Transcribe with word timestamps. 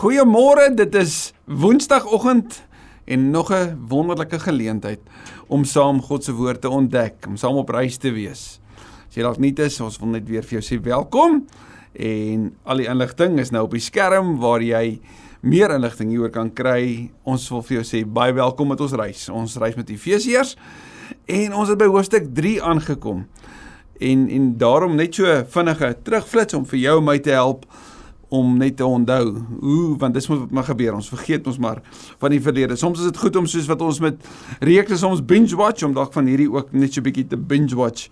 Goeiemôre, 0.00 0.70
dit 0.72 0.94
is 0.96 1.34
Woensdagoggend 1.44 2.62
en 3.04 3.30
nog 3.30 3.52
'n 3.52 3.76
wonderlike 3.88 4.38
geleentheid 4.38 5.00
om 5.46 5.64
saam 5.64 6.02
God 6.02 6.24
se 6.24 6.32
woord 6.32 6.60
te 6.60 6.68
ontdek, 6.68 7.26
om 7.28 7.36
saam 7.36 7.56
op 7.56 7.68
reis 7.68 7.96
te 7.96 8.10
wees. 8.10 8.60
As 9.08 9.14
jy 9.14 9.22
dalk 9.22 9.38
nie 9.38 9.52
is, 9.56 9.80
ons 9.80 9.98
wil 9.98 10.08
net 10.08 10.28
weer 10.28 10.42
vir 10.42 10.60
jou 10.60 10.62
sê 10.62 10.82
welkom 10.82 11.46
en 11.92 12.56
al 12.64 12.76
die 12.76 12.86
inligting 12.86 13.38
is 13.38 13.50
nou 13.50 13.64
op 13.64 13.70
die 13.70 13.80
skerm 13.80 14.38
waar 14.38 14.62
jy 14.62 15.00
meer 15.42 15.70
inligting 15.70 16.08
hieroor 16.08 16.30
kan 16.30 16.50
kry. 16.50 17.10
Ons 17.24 17.50
wil 17.50 17.62
vir 17.62 17.82
jou 17.82 17.84
sê 17.84 18.06
baie 18.06 18.32
welkom 18.32 18.68
met 18.68 18.80
ons 18.80 18.92
reis. 18.92 19.28
Ons 19.28 19.56
reis 19.56 19.76
met 19.76 19.90
Efesiërs 19.90 20.56
en 21.26 21.52
ons 21.52 21.68
het 21.68 21.78
by 21.78 21.86
hoofstuk 21.86 22.34
3 22.34 22.62
aangekom. 22.62 23.26
En 24.00 24.28
en 24.28 24.56
daarom 24.56 24.96
net 24.96 25.14
so 25.14 25.44
vinnige 25.44 25.96
terugflits 26.02 26.54
om 26.54 26.64
vir 26.64 26.78
jou 26.78 26.98
en 26.98 27.04
my 27.04 27.18
te 27.18 27.30
help 27.30 27.66
om 28.30 28.56
net 28.58 28.76
te 28.78 28.86
onthou. 28.86 29.36
Hoe 29.60 29.96
want 29.98 30.14
dis 30.14 30.28
wat 30.30 30.50
maar 30.54 30.68
gebeur. 30.68 30.94
Ons 30.94 31.10
vergeet 31.10 31.46
ons 31.50 31.58
maar 31.58 31.82
van 32.18 32.30
die 32.30 32.40
verlede. 32.42 32.76
Soms 32.78 33.02
is 33.02 33.10
dit 33.10 33.18
goed 33.18 33.36
om 33.36 33.46
soos 33.50 33.66
wat 33.70 33.82
ons 33.82 34.00
met 34.00 34.28
reekse 34.60 34.98
soms 35.00 35.24
binge 35.24 35.56
watch 35.58 35.82
om 35.86 35.96
dalk 35.96 36.14
van 36.14 36.30
hierdie 36.30 36.50
ook 36.50 36.72
net 36.72 36.94
so 36.94 37.00
'n 37.00 37.08
bietjie 37.10 37.26
te 37.26 37.36
binge 37.36 37.74
watch 37.74 38.08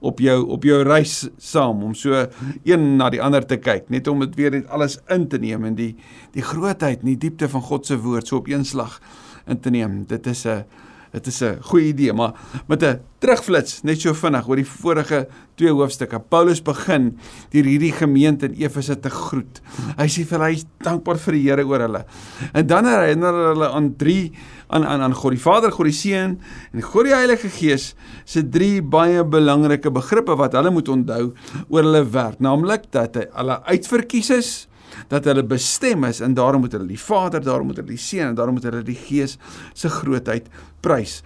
op 0.00 0.20
jou 0.22 0.46
op 0.46 0.64
jou 0.64 0.82
reis 0.82 1.28
saam 1.36 1.82
om 1.82 1.94
so 1.94 2.26
een 2.64 2.96
na 2.96 3.10
die 3.10 3.22
ander 3.22 3.46
te 3.46 3.56
kyk 3.56 3.88
net 3.90 4.06
om 4.08 4.20
dit 4.20 4.34
weer 4.34 4.50
net 4.50 4.68
alles 4.68 4.98
in 5.08 5.28
te 5.28 5.38
neem 5.38 5.64
en 5.64 5.74
die 5.74 5.96
die 6.32 6.42
grootheid 6.42 7.00
en 7.00 7.06
die 7.06 7.18
diepte 7.18 7.48
van 7.48 7.62
God 7.62 7.86
se 7.86 7.98
woord 7.98 8.26
so 8.26 8.36
op 8.36 8.48
een 8.48 8.64
slag 8.64 9.00
in 9.48 9.60
te 9.60 9.70
neem. 9.70 10.04
Dit 10.06 10.26
is 10.26 10.46
'n 10.46 10.64
Dit 11.12 11.26
is 11.26 11.42
'n 11.42 11.58
goeie 11.62 11.88
idee, 11.88 12.12
maar 12.12 12.34
met 12.66 12.82
'n 12.82 13.00
terugflits 13.18 13.82
net 13.82 14.00
so 14.00 14.14
vinnig 14.14 14.48
oor 14.48 14.56
die 14.56 14.66
vorige 14.66 15.26
twee 15.56 15.72
hoofstukke. 15.72 16.20
Paulus 16.20 16.62
begin 16.62 17.18
deur 17.50 17.64
hierdie 17.64 17.92
gemeente 17.92 18.46
in 18.46 18.54
Efese 18.54 18.98
te 19.00 19.10
groet. 19.10 19.60
Hy 19.96 20.06
sê 20.06 20.24
vir 20.24 20.40
hy 20.40 20.52
is 20.52 20.66
dankbaar 20.84 21.18
vir 21.18 21.32
die 21.32 21.42
Here 21.42 21.64
oor 21.66 21.80
hulle. 21.80 22.04
En 22.52 22.66
dan 22.66 22.84
herinner 22.84 23.32
hulle 23.32 23.68
aan 23.68 23.96
drie 23.96 24.32
aan 24.68 24.84
aan 24.84 25.00
aan 25.00 25.14
God 25.14 25.32
die 25.32 25.40
Vader, 25.40 25.72
God 25.72 25.86
die 25.86 25.92
Seun 25.92 26.40
en 26.72 26.82
God 26.82 27.04
die 27.04 27.14
Heilige 27.14 27.48
Gees 27.48 27.94
se 28.24 28.42
drie 28.42 28.82
baie 28.82 29.24
belangrike 29.24 29.90
begrippe 29.90 30.36
wat 30.36 30.52
hulle 30.52 30.70
moet 30.70 30.88
onthou 30.88 31.32
oor 31.68 31.82
hulle 31.82 32.04
werk, 32.04 32.38
naamlik 32.40 32.92
dat 32.92 33.16
hulle 33.16 33.62
uitverkies 33.64 34.30
is 34.30 34.67
dat 35.08 35.24
hulle 35.24 35.44
bestem 35.46 36.04
is 36.08 36.20
en 36.24 36.34
daarom 36.34 36.60
moet 36.64 36.72
hulle 36.72 36.88
die 36.88 37.00
Vader, 37.00 37.42
daarom 37.44 37.70
moet 37.70 37.76
hulle 37.76 37.94
die 37.94 38.00
Seun 38.00 38.30
en 38.30 38.38
daarom 38.38 38.58
moet 38.58 38.68
hulle 38.68 38.82
die 38.82 38.98
Gees 38.98 39.38
se 39.74 39.88
grootheid 39.88 40.48
prys. 40.84 41.20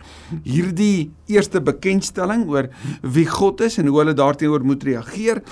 Hierdie 0.45 1.13
eerste 1.31 1.61
bekendstelling 1.65 2.47
oor 2.51 2.71
wie 3.03 3.27
God 3.29 3.61
is 3.65 3.79
en 3.81 3.91
hoe 3.91 3.99
hulle 4.01 4.17
daarteenoor 4.17 4.65
moet 4.67 4.85
reageer, 4.89 5.43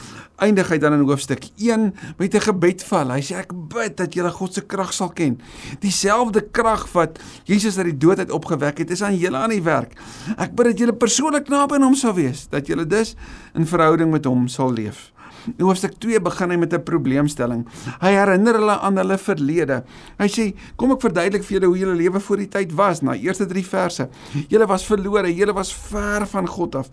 eindig 0.41 0.71
hy 0.73 0.79
dan 0.81 0.97
in 0.97 1.05
hoofstuk 1.05 1.45
1 1.61 1.91
met 2.19 2.35
'n 2.35 2.41
gebed 2.41 2.83
vir 2.83 2.99
hulle. 2.99 3.13
Hy 3.13 3.21
sê 3.21 3.35
ek 3.37 3.53
bid 3.53 3.97
dat 3.97 4.15
julle 4.15 4.31
God 4.31 4.55
se 4.55 4.63
krag 4.63 4.93
sal 4.93 5.11
ken. 5.11 5.39
Dieselfde 5.81 6.41
krag 6.41 6.89
wat 6.93 7.19
Jesus 7.45 7.79
uit 7.79 7.87
die 7.93 7.99
dood 7.99 8.19
uit 8.19 8.31
opgewek 8.31 8.79
het, 8.79 8.91
is 8.91 9.03
aan 9.03 9.17
julle 9.17 9.37
aan 9.37 9.51
die 9.51 9.63
werk. 9.63 9.93
Ek 10.39 10.55
bid 10.55 10.67
dat 10.67 10.79
julle 10.79 10.93
persoonlik 10.93 11.49
naby 11.49 11.75
aan 11.75 11.83
hom 11.83 11.95
sal 11.95 12.15
wees, 12.15 12.49
dat 12.49 12.67
julle 12.67 12.87
dus 12.87 13.17
in 13.55 13.67
verhouding 13.67 14.11
met 14.11 14.25
hom 14.25 14.49
sal 14.49 14.73
leef. 14.73 15.13
In 15.47 15.65
hoofstuk 15.65 15.99
2 15.99 16.21
begin 16.21 16.51
hy 16.51 16.57
met 16.57 16.75
'n 16.75 16.83
probleemstelling. 16.83 17.67
Hy 18.01 18.13
herinner 18.13 18.55
hulle 18.55 18.79
aan 18.81 18.97
hulle 18.97 19.19
verlede. 19.19 19.85
Hy 20.19 20.29
sê, 20.29 20.55
"Kom 20.77 20.93
ek 20.93 21.01
verduidelik 21.01 21.45
vir 21.45 21.61
julle 21.61 21.67
hoe 21.67 21.79
julle 21.79 21.95
lewe 21.95 22.21
voor 22.21 22.37
die 22.37 22.49
tyd 22.49 22.73
was." 22.73 23.03
Na 23.03 23.15
eerste 23.15 23.47
3 23.47 23.67
verse. 23.67 24.09
Julle 24.49 24.67
was 24.67 24.85
verlore, 24.85 25.35
julle 25.35 25.53
was 25.53 25.73
ver 25.73 26.27
van 26.27 26.47
God 26.47 26.75
af. 26.75 26.89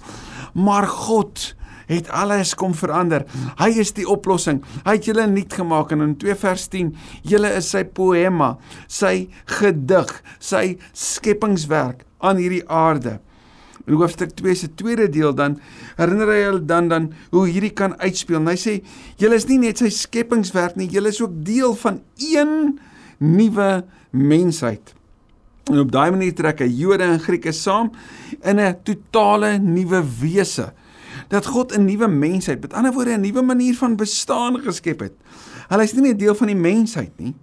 Maar 0.53 0.87
God 0.87 1.55
het 1.87 2.09
alles 2.09 2.55
kom 2.55 2.75
verander. 2.75 3.25
Hy 3.59 3.69
is 3.79 3.93
die 3.95 4.07
oplossing. 4.07 4.63
Hy 4.85 4.97
het 4.97 5.05
julle 5.05 5.27
nuut 5.27 5.53
gemaak 5.53 5.91
en 5.91 6.01
in 6.01 6.17
2 6.19 6.35
vers 6.35 6.67
10, 6.67 6.95
julle 7.21 7.51
is 7.57 7.69
sy 7.69 7.83
poema, 7.83 8.57
sy 8.87 9.29
gedig, 9.59 10.11
sy 10.39 10.77
skepingswerk 10.93 12.03
aan 12.19 12.41
hierdie 12.41 12.63
aarde. 12.69 13.19
In 13.87 13.95
hoofstuk 13.95 14.33
2 14.35 14.55
se 14.55 14.67
tweede 14.75 15.07
deel 15.09 15.31
dan 15.35 15.55
herinner 15.95 16.27
hy 16.27 16.41
hulle 16.43 16.65
dan 16.67 16.89
dan 16.91 17.07
hoe 17.31 17.45
hierdie 17.47 17.71
kan 17.71 17.95
uitspeel. 18.01 18.41
En 18.41 18.51
hy 18.51 18.57
sê 18.59 18.73
julle 19.21 19.39
is 19.39 19.47
nie 19.47 19.61
net 19.63 19.79
sy 19.79 19.89
skepingswerk 19.93 20.75
nie, 20.75 20.89
julle 20.91 21.13
is 21.13 21.21
ook 21.23 21.39
deel 21.47 21.75
van 21.79 22.01
een 22.19 22.79
nuwe 23.23 23.85
mensheid. 24.11 24.93
En 25.71 25.79
op 25.83 25.91
daai 25.91 26.11
manier 26.11 26.35
trek 26.35 26.61
hy 26.63 26.67
Jode 26.71 27.07
en 27.07 27.19
Grieke 27.19 27.51
saam 27.55 27.91
in 28.43 28.59
'n 28.59 28.75
totale 28.83 29.57
nuwe 29.59 30.03
wese. 30.19 30.73
Dat 31.29 31.45
God 31.45 31.71
'n 31.75 31.85
nuwe 31.85 32.07
mensheid, 32.07 32.61
met 32.61 32.73
ander 32.73 32.93
woorde 32.93 33.17
'n 33.17 33.21
nuwe 33.21 33.41
manier 33.41 33.75
van 33.75 33.95
bestaan 33.95 34.59
geskep 34.59 34.99
het. 34.99 35.13
Hulle 35.67 35.83
is 35.83 35.93
nie 35.93 36.01
net 36.01 36.19
deel 36.19 36.35
van 36.35 36.47
die 36.47 36.55
mensheid 36.55 37.11
nie, 37.19 37.35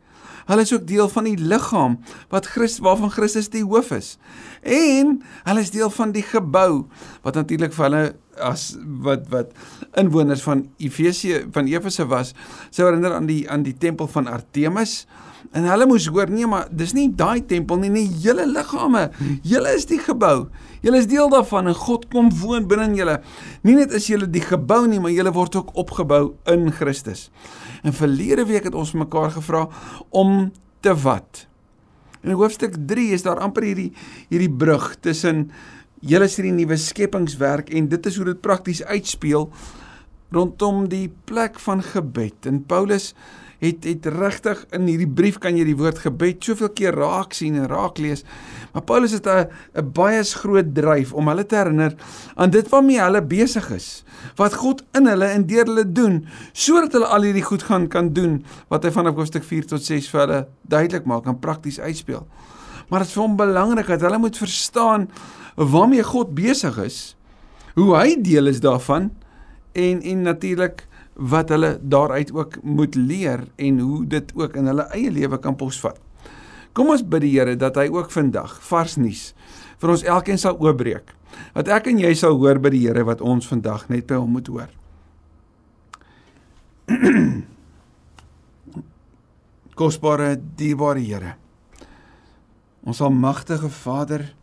Hulle 0.44 0.60
is 0.60 0.72
ook 0.75 0.87
deel 0.87 1.09
van 1.09 1.25
die 1.25 1.38
liggaam 1.38 1.99
wat 2.32 2.47
Christus 2.47 2.82
waarvan 2.84 3.10
Christus 3.10 3.49
die 3.53 3.65
hoof 3.65 3.91
is. 3.97 4.16
En 4.62 5.21
hulle 5.44 5.60
is 5.60 5.71
deel 5.71 5.91
van 5.91 6.12
die 6.12 6.25
gebou 6.25 6.84
wat 7.22 7.34
natuurlik 7.34 7.72
vir 7.72 7.88
hulle 7.88 8.05
as 8.41 8.75
wat 9.05 9.28
wat 9.33 9.53
inwoners 10.00 10.43
van 10.43 10.67
Efesië 10.83 11.45
van 11.55 11.69
Efese 11.71 12.06
was, 12.11 12.34
sou 12.71 12.87
herinner 12.89 13.15
aan 13.15 13.28
die 13.31 13.45
aan 13.50 13.67
die 13.67 13.77
tempel 13.78 14.11
van 14.11 14.27
Artemis. 14.31 15.05
En 15.55 15.69
hulle 15.69 15.87
moes 15.87 16.06
hoor 16.11 16.31
nee 16.33 16.47
maar 16.49 16.67
dis 16.72 16.95
nie 16.97 17.09
daai 17.15 17.45
tempel 17.47 17.78
nie, 17.83 17.91
nie 17.93 18.06
julle 18.25 18.47
liggame. 18.49 19.11
Julle 19.47 19.75
is 19.77 19.87
die 19.91 20.00
gebou. 20.03 20.49
Julle 20.84 20.99
is 21.00 21.09
deel 21.09 21.31
daarvan 21.33 21.71
en 21.71 21.78
God 21.78 22.09
kom 22.12 22.33
woon 22.41 22.67
binne 22.69 22.91
julle. 22.97 23.21
Nie 23.62 23.77
net 23.78 23.95
is 23.95 24.09
julle 24.11 24.28
die 24.31 24.43
gebou 24.45 24.84
nie, 24.89 25.01
maar 25.01 25.15
julle 25.15 25.33
word 25.33 25.56
ook 25.61 25.75
opgebou 25.81 26.34
in 26.51 26.71
Christus. 26.75 27.28
En 27.84 27.95
verlede 27.97 28.47
week 28.49 28.66
het 28.69 28.75
ons 28.75 28.97
mekaar 28.97 29.31
gevra 29.37 29.69
om 30.11 30.51
te 30.84 30.95
wat. 31.05 31.47
In 32.25 32.33
hoofstuk 32.33 32.77
3 32.89 33.11
is 33.12 33.25
daar 33.25 33.43
amper 33.45 33.66
hierdie 33.69 33.91
hierdie 34.33 34.51
brug 34.51 34.95
tussen 35.05 35.51
julle 36.04 36.28
is 36.28 36.37
hierdie 36.37 36.53
nuwe 36.53 36.76
skepingswerk 36.81 37.72
en 37.72 37.88
dit 37.88 38.10
is 38.10 38.19
hoe 38.20 38.28
dit 38.28 38.41
prakties 38.44 38.82
uitspeel 38.84 39.48
rondom 40.34 40.84
die 40.91 41.09
plek 41.28 41.60
van 41.62 41.82
gebed. 41.84 42.47
En 42.50 42.60
Paulus 42.69 43.12
het 43.62 43.87
het 43.87 44.06
regtig 44.12 44.65
in 44.76 44.88
hierdie 44.91 45.09
brief 45.09 45.38
kan 45.41 45.56
jy 45.56 45.65
die 45.65 45.76
woord 45.78 46.03
gebed 46.03 46.44
soveel 46.44 46.72
keer 46.76 46.97
raak 46.98 47.32
sien 47.37 47.56
en 47.56 47.69
raak 47.70 48.00
lees. 48.03 48.25
Maar 48.75 48.84
Paulus 48.84 49.15
het 49.16 49.26
'n 49.26 49.48
'n 49.81 49.92
baie 49.92 50.22
groot 50.25 50.75
dryf 50.75 51.12
om 51.12 51.28
hulle 51.28 51.47
te 51.47 51.56
herinner 51.56 51.94
aan 52.34 52.50
dit 52.50 52.69
waarmee 52.69 53.00
hulle 53.00 53.22
besig 53.22 53.71
is. 53.71 54.04
Wat 54.36 54.54
God 54.54 54.84
in 54.92 55.06
hulle 55.06 55.26
en 55.26 55.47
deur 55.47 55.65
hulle 55.65 55.92
doen 55.92 56.26
sodat 56.53 56.92
hulle 56.92 57.06
al 57.06 57.22
hierdie 57.22 57.48
goed 57.50 57.62
gaan 57.62 57.88
kan 57.88 58.12
doen 58.12 58.44
wat 58.69 58.84
hy 58.84 58.91
vanaf 58.91 59.15
hoofstuk 59.15 59.44
4 59.44 59.66
tot 59.66 59.84
6 59.84 60.09
vir 60.09 60.21
hulle 60.21 60.47
duidelik 60.62 61.04
maak 61.04 61.26
en 61.26 61.38
prakties 61.38 61.81
uitspeel. 61.81 62.26
Maar 62.88 62.98
dit 62.98 63.09
is 63.09 63.15
vir 63.15 63.22
hom 63.22 63.36
belangrik 63.36 63.86
dat 63.86 64.00
hulle 64.00 64.19
moet 64.19 64.36
verstaan 64.36 65.09
waarmee 65.54 66.03
God 66.03 66.34
besig 66.34 66.78
is. 66.82 67.16
Hoe 67.75 67.94
hy 67.97 68.16
deel 68.22 68.47
is 68.50 68.60
daarvan 68.60 69.10
en 69.72 70.03
en 70.03 70.22
natuurlik 70.22 70.87
wat 71.15 71.48
hulle 71.48 71.78
daaruit 71.82 72.32
ook 72.34 72.62
moet 72.62 72.94
leer 72.94 73.47
en 73.56 73.78
hoe 73.78 74.06
dit 74.06 74.32
ook 74.34 74.56
in 74.56 74.66
hulle 74.66 74.82
eie 74.94 75.10
lewe 75.10 75.38
kan 75.38 75.56
posvat. 75.56 75.98
Kom 76.75 76.91
ons 76.91 77.04
bid 77.06 77.22
die 77.22 77.38
Here 77.38 77.56
dat 77.56 77.76
hy 77.78 77.87
ook 77.92 78.10
vandag 78.10 78.59
vars 78.66 78.97
nuus 78.98 79.34
vir 79.78 79.91
ons 79.94 80.03
elkeen 80.03 80.38
sal 80.41 80.59
oopbreek. 80.59 81.15
Dat 81.54 81.69
ek 81.71 81.86
en 81.91 81.98
jy 82.03 82.15
sal 82.19 82.38
hoor 82.38 82.59
by 82.62 82.71
die 82.75 82.82
Here 82.86 83.04
wat 83.06 83.22
ons 83.22 83.47
vandag 83.47 83.88
net 83.92 84.06
by 84.10 84.19
hom 84.19 84.32
moet 84.34 84.48
hoor. 84.50 84.71
Kosbare 89.78 90.34
dierbare 90.59 91.03
Here. 91.03 91.34
Ons 92.84 93.00
almagtige 93.00 93.71
Vader, 93.71 94.34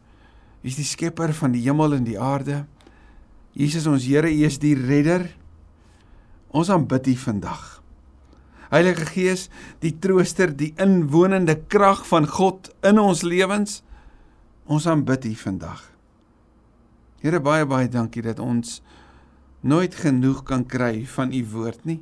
U 0.61 0.69
is 0.69 0.77
die 0.77 0.85
skepper 0.85 1.33
van 1.33 1.55
die 1.55 1.63
hemel 1.65 1.97
en 1.97 2.05
die 2.05 2.19
aarde. 2.19 2.65
Jesus 3.57 3.87
ons 3.89 4.05
Here, 4.05 4.29
U 4.29 4.43
is 4.45 4.59
die 4.61 4.75
redder 4.77 5.27
Ons 6.51 6.71
aanbid 6.71 7.07
U 7.07 7.15
vandag. 7.15 7.79
Heilige 8.71 9.05
Gees, 9.07 9.47
die 9.83 9.93
trooster, 10.03 10.51
die 10.55 10.71
inwonende 10.79 11.57
krag 11.71 12.03
van 12.07 12.27
God 12.27 12.71
in 12.87 12.99
ons 12.99 13.23
lewens. 13.23 13.79
Ons 14.67 14.87
aanbid 14.87 15.27
U 15.31 15.33
vandag. 15.39 15.83
Here 17.23 17.39
baie 17.43 17.67
baie 17.69 17.87
dankie 17.91 18.23
dat 18.25 18.39
ons 18.43 18.79
nooit 19.61 19.95
genoeg 19.95 20.41
kan 20.47 20.65
kry 20.67 21.05
van 21.15 21.31
U 21.35 21.41
woord 21.53 21.85
nie. 21.87 21.99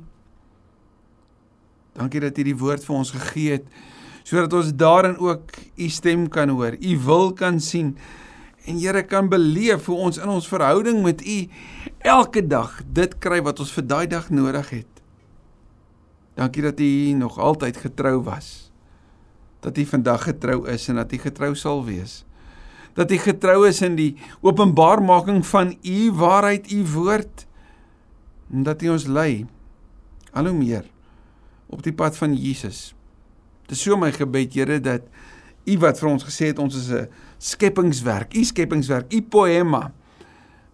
Dankie 1.98 2.22
dat 2.22 2.38
U 2.38 2.46
die 2.46 2.58
woord 2.58 2.86
vir 2.86 2.98
ons 2.98 3.14
gegee 3.14 3.58
het 3.58 3.72
sodat 4.30 4.52
ons 4.54 4.68
daarin 4.78 5.16
ook 5.18 5.48
U 5.80 5.86
stem 5.90 6.26
kan 6.30 6.52
hoor, 6.54 6.76
U 6.76 6.92
wil 7.02 7.32
kan 7.34 7.56
sien 7.58 7.94
en 8.64 8.78
Here 8.78 9.02
kan 9.02 9.28
beleef 9.28 9.86
hoe 9.86 9.96
ons 9.96 10.18
in 10.18 10.28
ons 10.28 10.48
verhouding 10.48 11.02
met 11.02 11.22
U 11.26 11.38
elke 11.98 12.42
dag 12.46 12.80
dit 12.86 13.16
kry 13.18 13.40
wat 13.44 13.60
ons 13.60 13.72
vir 13.72 13.86
daai 13.86 14.06
dag 14.10 14.30
nodig 14.30 14.70
het. 14.70 15.02
Dankie 16.34 16.62
dat 16.62 16.80
U 16.80 16.90
nog 17.20 17.38
altyd 17.38 17.76
getrou 17.76 18.22
was. 18.22 18.70
Dat 19.60 19.78
U 19.78 19.84
vandag 19.84 20.24
getrou 20.24 20.68
is 20.68 20.88
en 20.88 21.00
dat 21.00 21.12
U 21.12 21.18
getrou 21.18 21.54
sal 21.54 21.84
wees. 21.84 22.24
Dat 22.94 23.10
U 23.10 23.16
getrou 23.16 23.68
is 23.68 23.82
in 23.82 23.96
die 23.96 24.14
openbaarmaking 24.40 25.44
van 25.46 25.76
U 25.82 26.12
waarheid, 26.12 26.70
U 26.72 26.84
woord 26.94 27.46
en 28.50 28.62
dat 28.62 28.82
U 28.82 28.96
ons 28.96 29.06
lei 29.06 29.46
al 30.32 30.46
hoe 30.46 30.56
meer 30.56 30.86
op 31.70 31.82
die 31.82 31.94
pad 31.94 32.16
van 32.18 32.34
Jesus 32.34 32.90
Dit 33.70 33.78
is 33.78 33.84
so 33.86 33.94
my 33.94 34.10
gebed, 34.10 34.56
Here, 34.58 34.80
dat 34.82 35.06
U 35.70 35.76
wat 35.78 36.00
vir 36.02 36.08
ons 36.10 36.24
gesê 36.26 36.48
het 36.50 36.58
ons 36.58 36.74
is 36.74 36.88
'n 36.90 37.06
skepingswerk, 37.40 38.36
U 38.36 38.44
skepingswerk, 38.44 39.12
U 39.16 39.22
poema, 39.32 39.90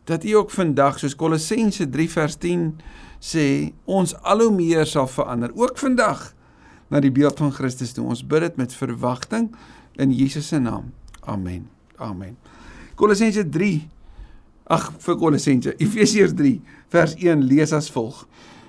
dat 0.07 0.25
U 0.27 0.37
ook 0.43 0.51
vandag 0.55 0.99
soos 0.99 1.17
Kolossense 1.19 1.89
3 1.91 2.09
vers 2.11 2.39
10 2.43 2.69
sê, 3.23 3.47
ons 3.85 4.15
al 4.27 4.45
hoe 4.45 4.53
meer 4.55 4.87
sal 4.87 5.09
verander, 5.11 5.55
ook 5.55 5.79
vandag 5.79 6.33
na 6.91 7.01
die 7.03 7.11
beeld 7.11 7.39
van 7.43 7.55
Christus 7.55 7.95
toe. 7.97 8.05
Ons 8.07 8.23
bid 8.27 8.45
dit 8.47 8.61
met 8.61 8.75
verwagting 8.75 9.51
in 10.03 10.13
Jesus 10.15 10.51
se 10.53 10.61
naam. 10.63 10.93
Amen. 11.27 11.67
Amen. 11.99 12.37
Kolossense 12.95 13.43
3 13.49 13.89
Ag 14.67 14.89
vir 14.99 15.19
Kolossense 15.21 15.75
Efesiërs 15.85 16.35
3 16.35 16.57
vers 16.95 17.15
1 17.23 17.45
lees 17.47 17.73
as 17.77 17.91
volg. 17.95 18.25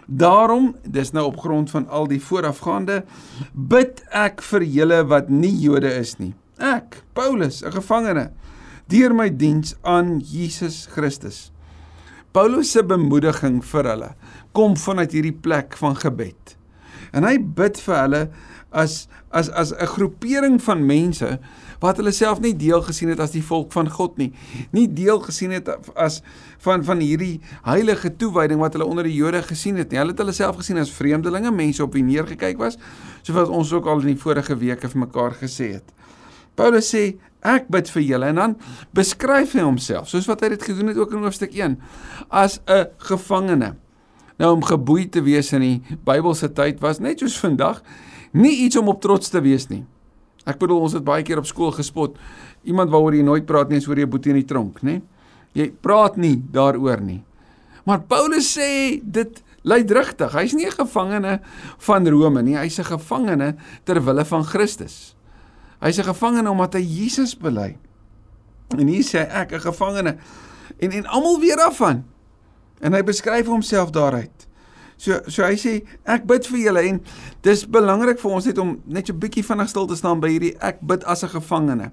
Daarom, 0.07 0.71
dis 0.85 1.11
nou 1.11 1.25
op 1.27 1.39
grond 1.41 1.69
van 1.73 1.87
al 1.91 2.07
die 2.07 2.21
voorafgaande, 2.23 3.01
bid 3.51 4.03
ek 4.15 4.43
vir 4.45 4.63
julle 4.63 5.01
wat 5.09 5.31
nie 5.33 5.51
Jode 5.59 5.89
is 5.97 6.15
nie. 6.21 6.31
Ek, 6.57 7.03
Paulus, 7.13 7.61
'n 7.61 7.71
gevangene, 7.71 8.31
deur 8.89 9.13
my 9.13 9.29
diens 9.29 9.75
aan 9.81 10.19
Jesus 10.19 10.87
Christus. 10.89 11.51
Paulus 12.31 12.71
se 12.71 12.83
bemoediging 12.83 13.63
vir 13.63 13.83
hulle 13.83 14.15
kom 14.53 14.75
vanuit 14.77 15.11
hierdie 15.11 15.37
plek 15.41 15.77
van 15.77 15.95
gebed. 15.95 16.57
En 17.13 17.23
hy 17.23 17.37
bid 17.37 17.77
vir 17.77 17.95
hulle 17.95 18.29
as 18.71 19.07
as 19.31 19.49
as 19.49 19.71
'n 19.71 19.85
groepering 19.85 20.61
van 20.61 20.85
mense 20.85 21.39
wat 21.79 21.97
hulle 21.97 22.11
self 22.11 22.39
nie 22.39 22.55
deel 22.57 22.81
gesien 22.81 23.09
het 23.09 23.19
as 23.19 23.31
die 23.31 23.43
volk 23.43 23.71
van 23.71 23.89
God 23.89 24.17
nie. 24.17 24.33
Nie 24.71 24.87
deel 24.87 25.19
gesien 25.19 25.51
het 25.51 25.69
as 25.95 26.21
van 26.59 26.83
van 26.83 26.99
hierdie 26.99 27.39
heilige 27.63 28.15
toewyding 28.15 28.59
wat 28.59 28.73
hulle 28.73 28.85
onder 28.85 29.03
die 29.03 29.13
Jode 29.13 29.41
gesien 29.43 29.75
het 29.77 29.91
nie. 29.91 29.99
Hulle 29.99 30.11
het 30.11 30.19
hulle 30.19 30.33
self 30.33 30.55
gesien 30.55 30.77
as 30.77 30.91
vreemdelinge, 30.91 31.51
mense 31.51 31.83
op 31.83 31.93
wie 31.93 32.03
neergekyk 32.03 32.57
was, 32.57 32.77
soos 33.21 33.49
ons 33.49 33.73
ook 33.73 33.85
al 33.85 34.01
in 34.01 34.15
die 34.15 34.21
vorige 34.21 34.57
weke 34.57 34.89
vir 34.89 34.99
mekaar 34.99 35.37
gesê 35.37 35.73
het. 35.73 35.93
Paulus 36.57 36.89
sê 36.89 37.17
ek 37.45 37.67
bid 37.71 37.89
vir 37.93 38.03
julle 38.03 38.29
en 38.33 38.39
dan 38.41 38.55
beskryf 38.97 39.53
hy 39.55 39.63
homself 39.63 40.09
soos 40.09 40.27
wat 40.29 40.41
hy 40.43 40.49
dit 40.55 40.63
gedoen 40.69 40.91
het 40.91 40.97
ook 40.97 41.13
in 41.13 41.25
hoofstuk 41.27 41.53
1 41.53 41.77
as 42.29 42.59
'n 42.67 42.89
gevangene. 42.97 43.75
Nou 44.37 44.53
om 44.53 44.63
geboei 44.63 45.09
te 45.09 45.21
wees 45.21 45.53
in 45.53 45.61
die 45.61 45.81
Bybelse 46.05 46.49
tyd 46.53 46.81
was 46.81 46.99
net 46.99 47.19
soos 47.19 47.37
vandag 47.37 47.81
nie 48.33 48.65
iets 48.65 48.77
om 48.77 48.87
op 48.87 49.01
trots 49.01 49.29
te 49.29 49.41
wees 49.41 49.69
nie. 49.69 49.85
Ek 50.45 50.59
bedoel 50.59 50.81
ons 50.81 50.93
het 50.93 51.03
baie 51.03 51.23
keer 51.23 51.37
op 51.37 51.45
skool 51.45 51.71
gespot 51.71 52.17
iemand 52.63 52.89
waaroor 52.89 53.15
jy 53.15 53.23
nooit 53.23 53.45
praat 53.45 53.69
nie, 53.69 53.81
oor 53.87 53.97
jou 53.97 54.07
boetie 54.07 54.31
in 54.31 54.41
die 54.41 54.47
tronk, 54.47 54.81
nê? 54.83 55.01
Jy 55.53 55.71
praat 55.81 56.17
nie 56.17 56.37
daaroor 56.51 57.01
nie. 57.01 57.23
Maar 57.85 58.03
Paulus 58.07 58.57
sê 58.57 58.99
dit 59.03 59.43
luidrigtig. 59.63 60.33
Hy's 60.33 60.53
nie 60.53 60.65
'n 60.65 60.71
gevangene 60.71 61.39
van 61.79 62.07
Rome 62.07 62.41
nie, 62.43 62.55
hy's 62.55 62.79
'n 62.79 62.83
gevangene 62.83 63.55
ter 63.85 64.03
wille 64.03 64.25
van 64.25 64.43
Christus. 64.43 65.16
Hy's 65.79 65.97
'n 65.99 66.03
gevangene 66.03 66.49
omdat 66.49 66.73
hy 66.73 66.81
Jesus 66.81 67.37
bely. 67.37 67.77
En 68.77 68.87
hier 68.87 69.03
sê 69.03 69.27
ek 69.29 69.51
'n 69.51 69.59
gevangene 69.59 70.17
en 70.79 70.91
en 70.91 71.05
almal 71.05 71.39
weer 71.39 71.59
af 71.59 71.77
van 71.77 72.03
En 72.79 72.93
hy 72.93 73.01
beskryf 73.05 73.47
homself 73.49 73.91
daaruit. 73.95 74.45
So 74.97 75.19
so 75.29 75.45
hy 75.45 75.57
sê 75.61 75.73
ek 76.09 76.25
bid 76.29 76.47
vir 76.49 76.59
julle 76.59 76.83
en 76.89 76.99
dis 77.45 77.63
belangrik 77.69 78.17
vir 78.21 78.33
ons 78.33 78.47
net 78.49 78.61
om 78.61 78.77
net 78.85 79.07
so 79.07 79.13
'n 79.13 79.19
bietjie 79.21 79.45
vinnig 79.45 79.69
stil 79.69 79.87
te 79.87 79.95
staan 79.95 80.19
by 80.19 80.29
hierdie 80.29 80.55
ek 80.59 80.81
bid 80.81 81.03
as 81.05 81.23
'n 81.23 81.29
gevangene. 81.29 81.91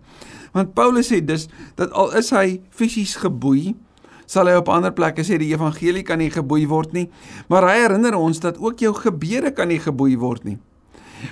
Want 0.53 0.75
Paulus 0.75 1.13
sê 1.13 1.25
dis 1.25 1.49
dat 1.77 1.93
al 1.93 2.17
is 2.17 2.31
hy 2.31 2.63
fisies 2.71 3.17
geboei, 3.17 3.77
sal 4.27 4.47
hy 4.47 4.57
op 4.57 4.69
ander 4.69 4.93
plekke 4.93 5.23
sê 5.23 5.39
die 5.39 5.53
evangelie 5.53 6.03
kan 6.03 6.19
nie 6.19 6.31
geboei 6.31 6.67
word 6.67 6.93
nie, 6.93 7.11
maar 7.49 7.63
hy 7.63 7.77
herinner 7.81 8.15
ons 8.15 8.41
dat 8.41 8.59
ook 8.59 8.79
jou 8.79 8.95
gebede 8.95 9.53
kan 9.53 9.69
nie 9.69 9.79
geboei 9.79 10.17
word 10.17 10.45
nie. 10.45 10.59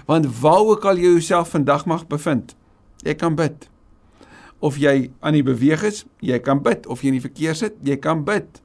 Want 0.06 0.41
waar 0.41 0.65
ook 0.67 0.85
al 0.85 0.97
jy 0.97 1.15
jouself 1.17 1.49
vandag 1.49 1.87
mag 1.87 2.06
bevind, 2.06 2.56
jy 3.03 3.15
kan 3.15 3.35
bid. 3.35 3.69
Of 4.59 4.77
jy 4.79 5.11
aan 5.21 5.33
die 5.33 5.43
beweeg 5.43 5.83
is, 5.83 6.05
jy 6.21 6.39
kan 6.39 6.62
bid, 6.62 6.87
of 6.87 7.03
jy 7.03 7.09
in 7.11 7.19
die 7.19 7.27
verkeer 7.27 7.55
sit, 7.59 7.75
jy 7.83 7.97
kan 7.97 8.25
bid 8.25 8.62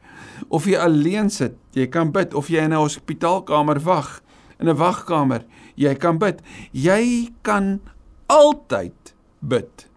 of 0.49 0.67
jy 0.67 0.77
alleen 0.79 1.31
sit, 1.33 1.57
jy 1.75 1.87
kan 1.91 2.11
bid 2.13 2.35
of 2.37 2.49
jy 2.51 2.63
in 2.63 2.73
'n 2.73 2.81
hospitaalkamer 2.81 3.79
wag, 3.83 4.21
in 4.59 4.69
'n 4.69 4.77
wagkamer, 4.77 5.45
jy 5.75 5.93
kan 5.95 6.17
bid. 6.17 6.41
Jy 6.71 7.33
kan 7.41 7.79
altyd 8.27 9.15
bid. 9.39 9.89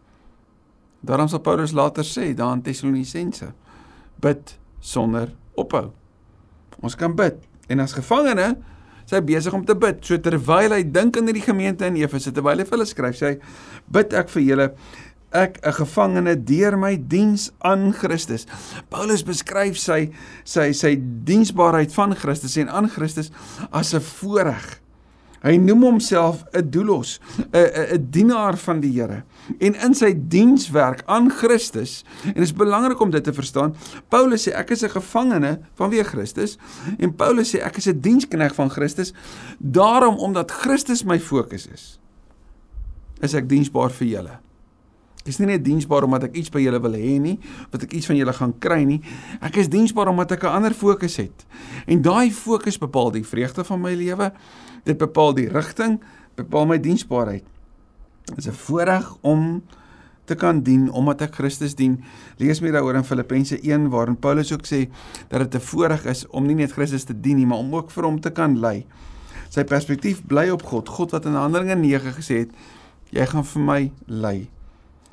Daarom 1.00 1.28
sal 1.28 1.40
Paulus 1.40 1.72
later 1.72 2.04
sê 2.04 2.34
daar 2.34 2.52
in 2.52 2.62
Tessalonisense, 2.62 3.52
bid 4.20 4.58
sonder 4.80 5.34
ophou. 5.54 5.92
Ons 6.80 6.94
kan 6.94 7.14
bid 7.14 7.34
en 7.68 7.80
as 7.80 7.92
gevangene 7.92 8.56
sy 9.10 9.20
besig 9.26 9.54
om 9.56 9.64
te 9.66 9.74
bid. 9.74 10.02
So 10.06 10.18
terwyl 10.22 10.76
hy 10.76 10.82
dink 10.86 11.18
aan 11.18 11.30
die 11.30 11.42
gemeente 11.44 11.88
in 11.88 11.98
Efese, 12.00 12.32
terwyl 12.34 12.62
hy 12.62 12.66
vir 12.68 12.78
hulle 12.78 12.88
skryf, 12.88 13.18
sê 13.18 13.32
hy 13.32 13.36
bid 13.90 14.14
ek 14.14 14.30
vir 14.36 14.46
julle 14.46 14.68
ek 15.30 15.60
'n 15.62 15.72
gevangene 15.72 16.34
deur 16.34 16.76
my 16.76 16.96
diens 16.96 17.50
aan 17.62 17.92
Christus. 17.94 18.46
Paulus 18.90 19.22
beskryf 19.22 19.78
sy 19.78 20.10
sy 20.44 20.72
sy 20.72 20.96
diensbaarheid 20.98 21.92
van 21.94 22.14
Christus 22.14 22.56
en 22.56 22.68
aan 22.68 22.90
Christus 22.90 23.30
as 23.70 23.94
'n 23.94 24.00
voorreg. 24.00 24.80
Hy 25.40 25.56
noem 25.56 25.82
homself 25.82 26.44
'n 26.52 26.70
doulos, 26.70 27.18
'n 27.52 27.56
'n 27.56 27.94
'n 27.94 28.10
dienaar 28.10 28.56
van 28.56 28.80
die 28.80 28.92
Here. 28.92 29.24
En 29.58 29.74
in 29.74 29.94
sy 29.94 30.12
dienswerk 30.12 31.02
aan 31.06 31.30
Christus, 31.30 32.04
en 32.24 32.34
dit 32.34 32.42
is 32.42 32.52
belangrik 32.52 33.00
om 33.00 33.10
dit 33.10 33.24
te 33.24 33.32
verstaan, 33.32 33.74
Paulus 34.08 34.48
sê 34.48 34.52
ek 34.52 34.70
is 34.70 34.82
'n 34.82 34.90
gevangene 34.90 35.60
vanweë 35.78 36.04
Christus 36.04 36.58
en 36.98 37.14
Paulus 37.14 37.54
sê 37.54 37.60
ek 37.64 37.76
is 37.76 37.86
'n 37.86 38.00
dienskneg 38.00 38.54
van 38.54 38.70
Christus, 38.70 39.12
daarom 39.58 40.18
omdat 40.18 40.50
Christus 40.50 41.04
my 41.04 41.18
fokus 41.18 41.66
is. 41.66 41.98
Is 43.22 43.34
ek 43.34 43.48
diensbaar 43.48 43.90
vir 43.90 44.08
julle? 44.08 44.49
Ek 45.20 45.28
is 45.28 45.38
nie 45.38 45.50
net 45.50 45.64
diensbaar 45.64 46.06
omdat 46.06 46.30
ek 46.30 46.38
iets 46.40 46.48
by 46.52 46.62
julle 46.64 46.80
wil 46.80 46.94
hê 46.96 47.18
nie, 47.20 47.36
wat 47.72 47.82
ek 47.84 47.92
iets 47.92 48.08
van 48.08 48.16
julle 48.16 48.32
gaan 48.32 48.54
kry 48.58 48.80
nie. 48.88 49.00
Ek 49.44 49.58
is 49.60 49.68
diensbaar 49.68 50.08
omdat 50.08 50.32
ek 50.32 50.44
'n 50.44 50.56
ander 50.56 50.74
fokus 50.74 51.16
het. 51.16 51.44
En 51.86 52.02
daai 52.02 52.32
fokus 52.32 52.78
bepaal 52.78 53.10
die 53.10 53.24
vreugde 53.24 53.64
van 53.64 53.80
my 53.80 53.94
lewe. 53.94 54.32
Dit 54.84 54.98
bepaal 54.98 55.34
die 55.34 55.48
rigting, 55.48 56.00
bepaal 56.36 56.66
my 56.66 56.78
diensbaarheid. 56.80 57.44
Dit 58.24 58.38
is 58.38 58.46
'n 58.48 58.52
voorreg 58.52 59.16
om 59.20 59.62
te 60.24 60.34
kan 60.34 60.62
dien 60.62 60.90
omdat 60.90 61.20
ek 61.20 61.34
Christus 61.34 61.74
dien. 61.74 61.98
Lees 62.38 62.60
meer 62.60 62.72
daaroor 62.72 62.94
in 62.94 63.04
Filippense 63.04 63.58
1 63.62 63.88
waarin 63.90 64.16
Paulus 64.16 64.52
ook 64.52 64.66
sê 64.66 64.88
dat 65.28 65.40
dit 65.40 65.54
'n 65.54 65.66
voorreg 65.66 66.04
is 66.06 66.26
om 66.28 66.46
nie 66.46 66.54
net 66.54 66.72
Christus 66.72 67.04
te 67.04 67.20
dien 67.20 67.36
nie, 67.36 67.46
maar 67.46 67.58
om 67.58 67.74
ook 67.74 67.90
vir 67.90 68.04
hom 68.04 68.20
te 68.20 68.30
kan 68.30 68.58
lei. 68.60 68.86
Sy 69.48 69.64
perspektief 69.64 70.22
bly 70.26 70.48
op 70.50 70.62
God, 70.62 70.88
God 70.88 71.10
wat 71.10 71.24
in 71.24 71.34
Handelinge 71.34 71.74
9 71.74 72.12
gesê 72.12 72.38
het, 72.38 72.50
jy 73.10 73.26
gaan 73.26 73.44
vir 73.44 73.62
my 73.62 73.92
lei. 74.06 74.48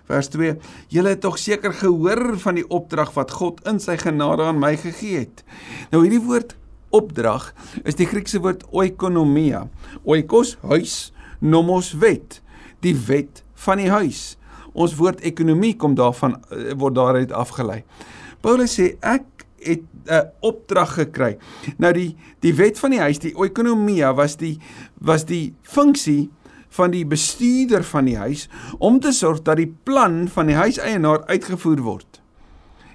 Vers 0.08 0.30
2: 0.32 0.56
Julle 0.94 1.10
het 1.16 1.22
tog 1.22 1.38
seker 1.40 1.74
gehoor 1.76 2.38
van 2.40 2.56
die 2.56 2.68
opdrag 2.68 3.12
wat 3.18 3.34
God 3.36 3.60
in 3.68 3.82
sy 3.84 3.98
genade 4.00 4.46
aan 4.48 4.60
my 4.62 4.76
gegee 4.80 5.26
het. 5.26 5.44
Nou 5.92 6.06
hierdie 6.06 6.24
woord 6.24 6.56
opdrag 6.96 7.52
is 7.84 7.98
die 8.00 8.08
Griekse 8.08 8.40
woord 8.44 8.64
oikonomia. 8.72 9.66
Oikos 10.08 10.56
huis, 10.64 11.12
nomos 11.40 11.92
wet, 12.00 12.42
die 12.86 12.96
wet 13.08 13.44
van 13.68 13.84
die 13.84 13.92
huis. 13.92 14.38
Ons 14.78 14.96
woord 14.96 15.24
ekonomie 15.26 15.76
kom 15.76 15.98
daarvan 15.98 16.38
eh, 16.54 16.72
word 16.78 16.96
daaruit 16.96 17.34
afgelei. 17.36 17.82
Paulus 18.46 18.78
sê 18.80 18.94
ek 19.02 19.26
het 19.68 19.84
'n 20.08 20.32
opdrag 20.40 20.94
gekry. 20.94 21.38
Nou 21.78 21.92
die 21.94 22.16
die 22.40 22.54
wet 22.56 22.80
van 22.80 22.92
die 22.92 23.00
huis, 23.00 23.20
die 23.20 23.36
oikonomia 23.36 24.14
was 24.14 24.38
die 24.38 24.58
was 24.98 25.26
die 25.26 25.54
funksie 25.62 26.30
van 26.78 26.94
die 26.94 27.06
bestuurder 27.08 27.84
van 27.88 28.08
die 28.10 28.18
huis 28.18 28.48
om 28.78 29.02
te 29.02 29.12
sorg 29.16 29.44
dat 29.48 29.60
die 29.60 29.72
plan 29.88 30.26
van 30.32 30.52
die 30.52 30.58
huiseienaar 30.58 31.26
uitgevoer 31.28 31.84
word. 31.86 32.22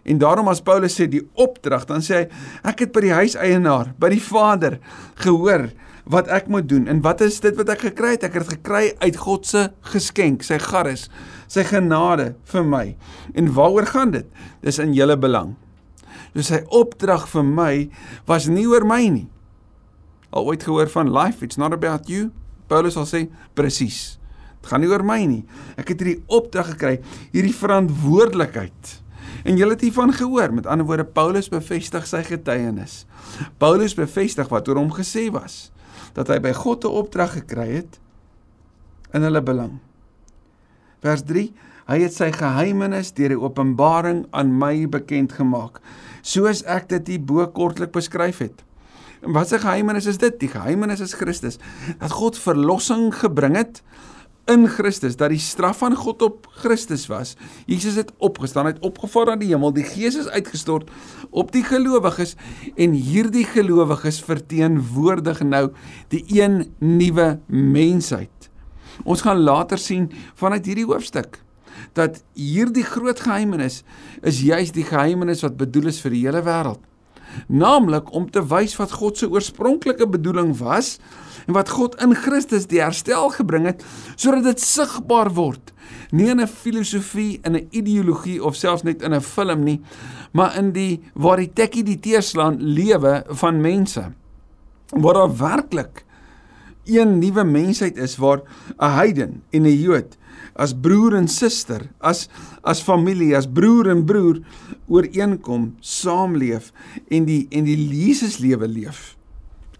En 0.03 0.19
daarom 0.19 0.51
as 0.51 0.63
Paulus 0.63 0.97
sê 0.99 1.07
die 1.11 1.23
opdrag, 1.39 1.87
dan 1.87 2.03
sê 2.03 2.25
hy 2.25 2.71
ek 2.73 2.87
het 2.87 2.95
by 2.95 3.05
die 3.05 3.15
huiseienaar, 3.15 3.93
by 4.03 4.11
die 4.15 4.23
Vader 4.23 4.81
gehoor 5.23 5.69
wat 6.11 6.31
ek 6.35 6.49
moet 6.51 6.67
doen. 6.69 6.89
En 6.91 7.03
wat 7.05 7.23
is 7.23 7.39
dit 7.43 7.55
wat 7.59 7.71
ek 7.71 7.87
gekry 7.87 8.17
het? 8.17 8.27
Ek 8.27 8.35
het 8.35 8.49
dit 8.49 8.57
gekry 8.57 8.85
uit 9.05 9.19
God 9.23 9.47
se 9.47 9.69
geskenk, 9.93 10.43
sy 10.47 10.59
garis, 10.63 11.07
sy 11.47 11.63
genade 11.69 12.33
vir 12.51 12.67
my. 12.67 12.87
En 13.39 13.53
waaroor 13.55 13.87
gaan 13.93 14.15
dit? 14.17 14.27
Dis 14.67 14.83
in 14.83 14.97
julle 14.97 15.17
belang. 15.21 15.55
Dus 16.35 16.51
sy 16.51 16.63
opdrag 16.73 17.29
vir 17.31 17.47
my 17.47 17.73
was 18.27 18.49
nie 18.51 18.67
oor 18.67 18.87
my 18.89 19.05
nie. 19.07 19.29
Al 20.33 20.49
ooit 20.49 20.65
gehoor 20.65 20.89
van 20.91 21.13
life, 21.13 21.45
it's 21.45 21.61
not 21.61 21.77
about 21.77 22.09
you. 22.09 22.33
Paulus 22.73 22.97
sal 22.97 23.09
sê 23.09 23.27
presies. 23.59 24.17
Dit 24.63 24.71
gaan 24.71 24.81
nie 24.85 24.91
oor 24.91 25.05
my 25.05 25.21
nie. 25.29 25.43
Ek 25.77 25.93
het 25.93 26.01
hierdie 26.01 26.23
opdrag 26.33 26.73
gekry, 26.73 26.97
hierdie 27.35 27.57
verantwoordelikheid. 27.57 28.99
En 29.45 29.59
julle 29.59 29.75
het 29.75 29.85
hiervan 29.85 30.13
gehoor. 30.15 30.55
Met 30.55 30.69
ander 30.71 30.87
woorde, 30.87 31.05
Paulus 31.05 31.51
bevestig 31.53 32.07
sy 32.09 32.23
getuienis. 32.27 33.03
Paulus 33.61 33.97
bevestig 33.99 34.49
wat 34.53 34.71
oor 34.71 34.81
hom 34.81 34.93
gesê 34.95 35.29
was 35.35 35.71
dat 36.17 36.29
hy 36.29 36.39
by 36.45 36.53
God 36.53 36.85
'n 36.85 36.93
opdrag 37.01 37.33
gekry 37.41 37.69
het 37.81 37.99
in 39.17 39.23
hulle 39.23 39.43
belang. 39.43 39.81
Vers 41.01 41.23
3: 41.25 41.53
Hy 41.89 41.99
het 42.03 42.15
sy 42.15 42.31
geheimenis 42.33 43.13
deur 43.17 43.33
die 43.35 43.41
openbaring 43.41 44.27
aan 44.31 44.53
my 44.59 44.87
bekend 44.87 45.33
gemaak, 45.33 45.81
soos 46.23 46.63
ek 46.65 46.89
dit 46.89 47.09
hierbo 47.17 47.47
kortlik 47.47 47.93
beskryf 47.93 48.39
het. 48.39 48.63
Wat 49.23 49.49
se 49.49 49.59
geheimenis 49.63 50.07
is 50.11 50.19
dit? 50.19 50.41
Die 50.41 50.51
geheimenis 50.51 51.01
is 51.01 51.15
Christus. 51.15 51.59
Dat 51.99 52.11
God 52.11 52.39
verlossing 52.39 53.13
gebring 53.15 53.57
het 53.57 53.83
in 54.51 54.67
Christus 54.67 55.15
dat 55.17 55.31
die 55.31 55.39
straf 55.39 55.79
van 55.85 55.95
God 55.95 56.23
op 56.27 56.49
Christus 56.65 57.07
was. 57.07 57.37
Jesus 57.67 57.95
het 57.95 58.11
opgestaan, 58.19 58.67
het 58.67 58.83
opgevaar 58.83 59.31
na 59.31 59.37
die 59.39 59.53
hemel, 59.53 59.71
die 59.75 59.87
Gees 59.87 60.19
is 60.19 60.27
uitgestort 60.27 60.91
op 61.31 61.53
die 61.55 61.63
gelowiges 61.67 62.35
en 62.75 62.97
hierdie 62.99 63.47
gelowiges 63.47 64.19
verteenwoordig 64.27 65.45
nou 65.47 65.69
die 66.11 66.25
een 66.41 66.65
nuwe 66.83 67.39
mensheid. 67.47 68.51
Ons 69.07 69.23
gaan 69.23 69.41
later 69.41 69.79
sien 69.79 70.11
vanuit 70.35 70.67
hierdie 70.67 70.89
hoofstuk 70.91 71.39
dat 71.97 72.21
hierdie 72.37 72.85
groot 72.85 73.21
geheimenis 73.21 73.83
is 74.27 74.43
juis 74.45 74.75
die 74.75 74.85
geheimenis 74.87 75.43
wat 75.47 75.57
bedoel 75.61 75.93
is 75.93 76.03
vir 76.03 76.15
die 76.15 76.27
hele 76.27 76.43
wêreld. 76.45 76.83
Naamlik 77.49 78.13
om 78.13 78.31
te 78.31 78.47
wys 78.47 78.77
wat 78.77 78.93
God 78.93 79.19
se 79.19 79.29
oorspronklike 79.31 80.07
bedoeling 80.09 80.57
was 80.59 80.99
en 81.47 81.55
wat 81.55 81.69
God 81.69 81.97
in 82.03 82.15
Christus 82.15 82.67
die 82.67 82.81
herstel 82.81 83.31
gebring 83.31 83.67
het 83.67 83.85
sodat 84.15 84.45
dit 84.45 84.61
sigbaar 84.61 85.33
word. 85.35 85.73
Nie 86.11 86.31
in 86.31 86.41
'n 86.41 86.47
filosofie 86.47 87.41
in 87.45 87.57
'n 87.57 87.69
ideologie 87.71 88.45
of 88.45 88.57
selfs 88.57 88.83
net 88.83 89.03
in 89.03 89.15
'n 89.15 89.21
film 89.21 89.65
nie 89.65 89.81
maar 90.33 90.57
in 90.57 90.73
die 90.73 91.01
waar 91.15 91.41
die 91.41 91.53
tekkie 91.53 91.85
die 91.85 91.99
teerslaan 92.01 92.59
lewe 92.61 93.23
van 93.29 93.61
mense. 93.61 94.11
Waar 94.93 95.15
daar 95.15 95.37
werklik 95.37 96.05
een 96.85 97.19
nuwe 97.19 97.45
mensheid 97.45 97.97
is 97.97 98.17
waar 98.17 98.43
'n 98.79 98.91
heiden 98.91 99.43
en 99.51 99.63
'n 99.63 99.81
Jood 99.81 100.17
as 100.55 100.75
broer 100.75 101.17
en 101.17 101.29
suster, 101.29 101.89
as 102.01 102.29
as 102.63 102.83
familie, 102.85 103.35
as 103.37 103.49
broer 103.49 103.91
en 103.91 104.05
broer 104.07 104.43
ooreenkom, 104.89 105.73
saamleef 105.81 106.71
en 107.11 107.27
die 107.27 107.47
en 107.51 107.65
die 107.65 107.77
Jesus 107.77 108.39
lewe 108.39 108.69
leef. 108.69 109.17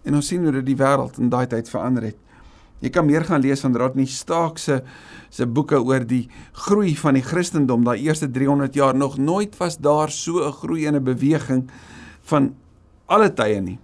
En 0.03 0.15
ons 0.19 0.27
sien 0.27 0.43
hoe 0.43 0.51
dit 0.59 0.73
die 0.73 0.79
wêreld 0.79 1.19
in 1.21 1.29
daai 1.31 1.47
tyd 1.47 1.69
verander 1.71 2.09
het. 2.09 2.19
Jy 2.83 2.91
kan 2.91 3.07
meer 3.07 3.23
gaan 3.23 3.41
lees 3.43 3.61
van 3.63 3.77
Rodney 3.79 4.09
Stark 4.11 4.59
se 4.59 4.81
se 5.33 5.45
boeke 5.47 5.79
oor 5.79 6.03
die 6.05 6.27
groei 6.65 6.91
van 6.99 7.15
die 7.17 7.23
Christendom 7.25 7.85
daai 7.87 8.03
eerste 8.03 8.27
300 8.29 8.75
jaar 8.75 8.93
nog 8.95 9.17
nooit 9.17 9.55
was 9.57 9.77
daar 9.77 10.11
so 10.11 10.43
'n 10.43 10.51
groei 10.51 10.85
en 10.85 10.95
'n 10.95 11.03
beweging 11.03 11.69
van 12.21 12.53
alle 13.07 13.33
tye 13.33 13.61
nie. 13.61 13.79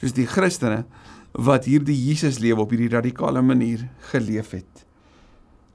Soos 0.00 0.12
die 0.12 0.26
Christene 0.26 0.84
wat 1.32 1.64
hierdie 1.64 1.96
Jesus 1.96 2.38
lewe 2.38 2.60
op 2.60 2.70
hierdie 2.70 2.92
radikale 2.94 3.42
manier 3.42 3.88
geleef 4.10 4.50
het. 4.50 4.83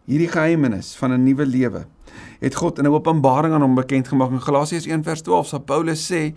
Hierdie 0.10 0.32
geheimenis 0.32 0.96
van 0.98 1.14
'n 1.14 1.24
nuwe 1.24 1.46
lewe 1.46 1.86
het 2.40 2.56
God 2.56 2.80
in 2.80 2.86
'n 2.86 2.94
openbaring 2.94 3.54
aan 3.54 3.62
hom 3.62 3.76
bekend 3.76 4.08
gemaak 4.08 4.32
in 4.32 4.42
Galasiërs 4.42 4.88
1:12 4.88 5.52
waar 5.52 5.62
Paulus 5.62 6.12
sê 6.12 6.34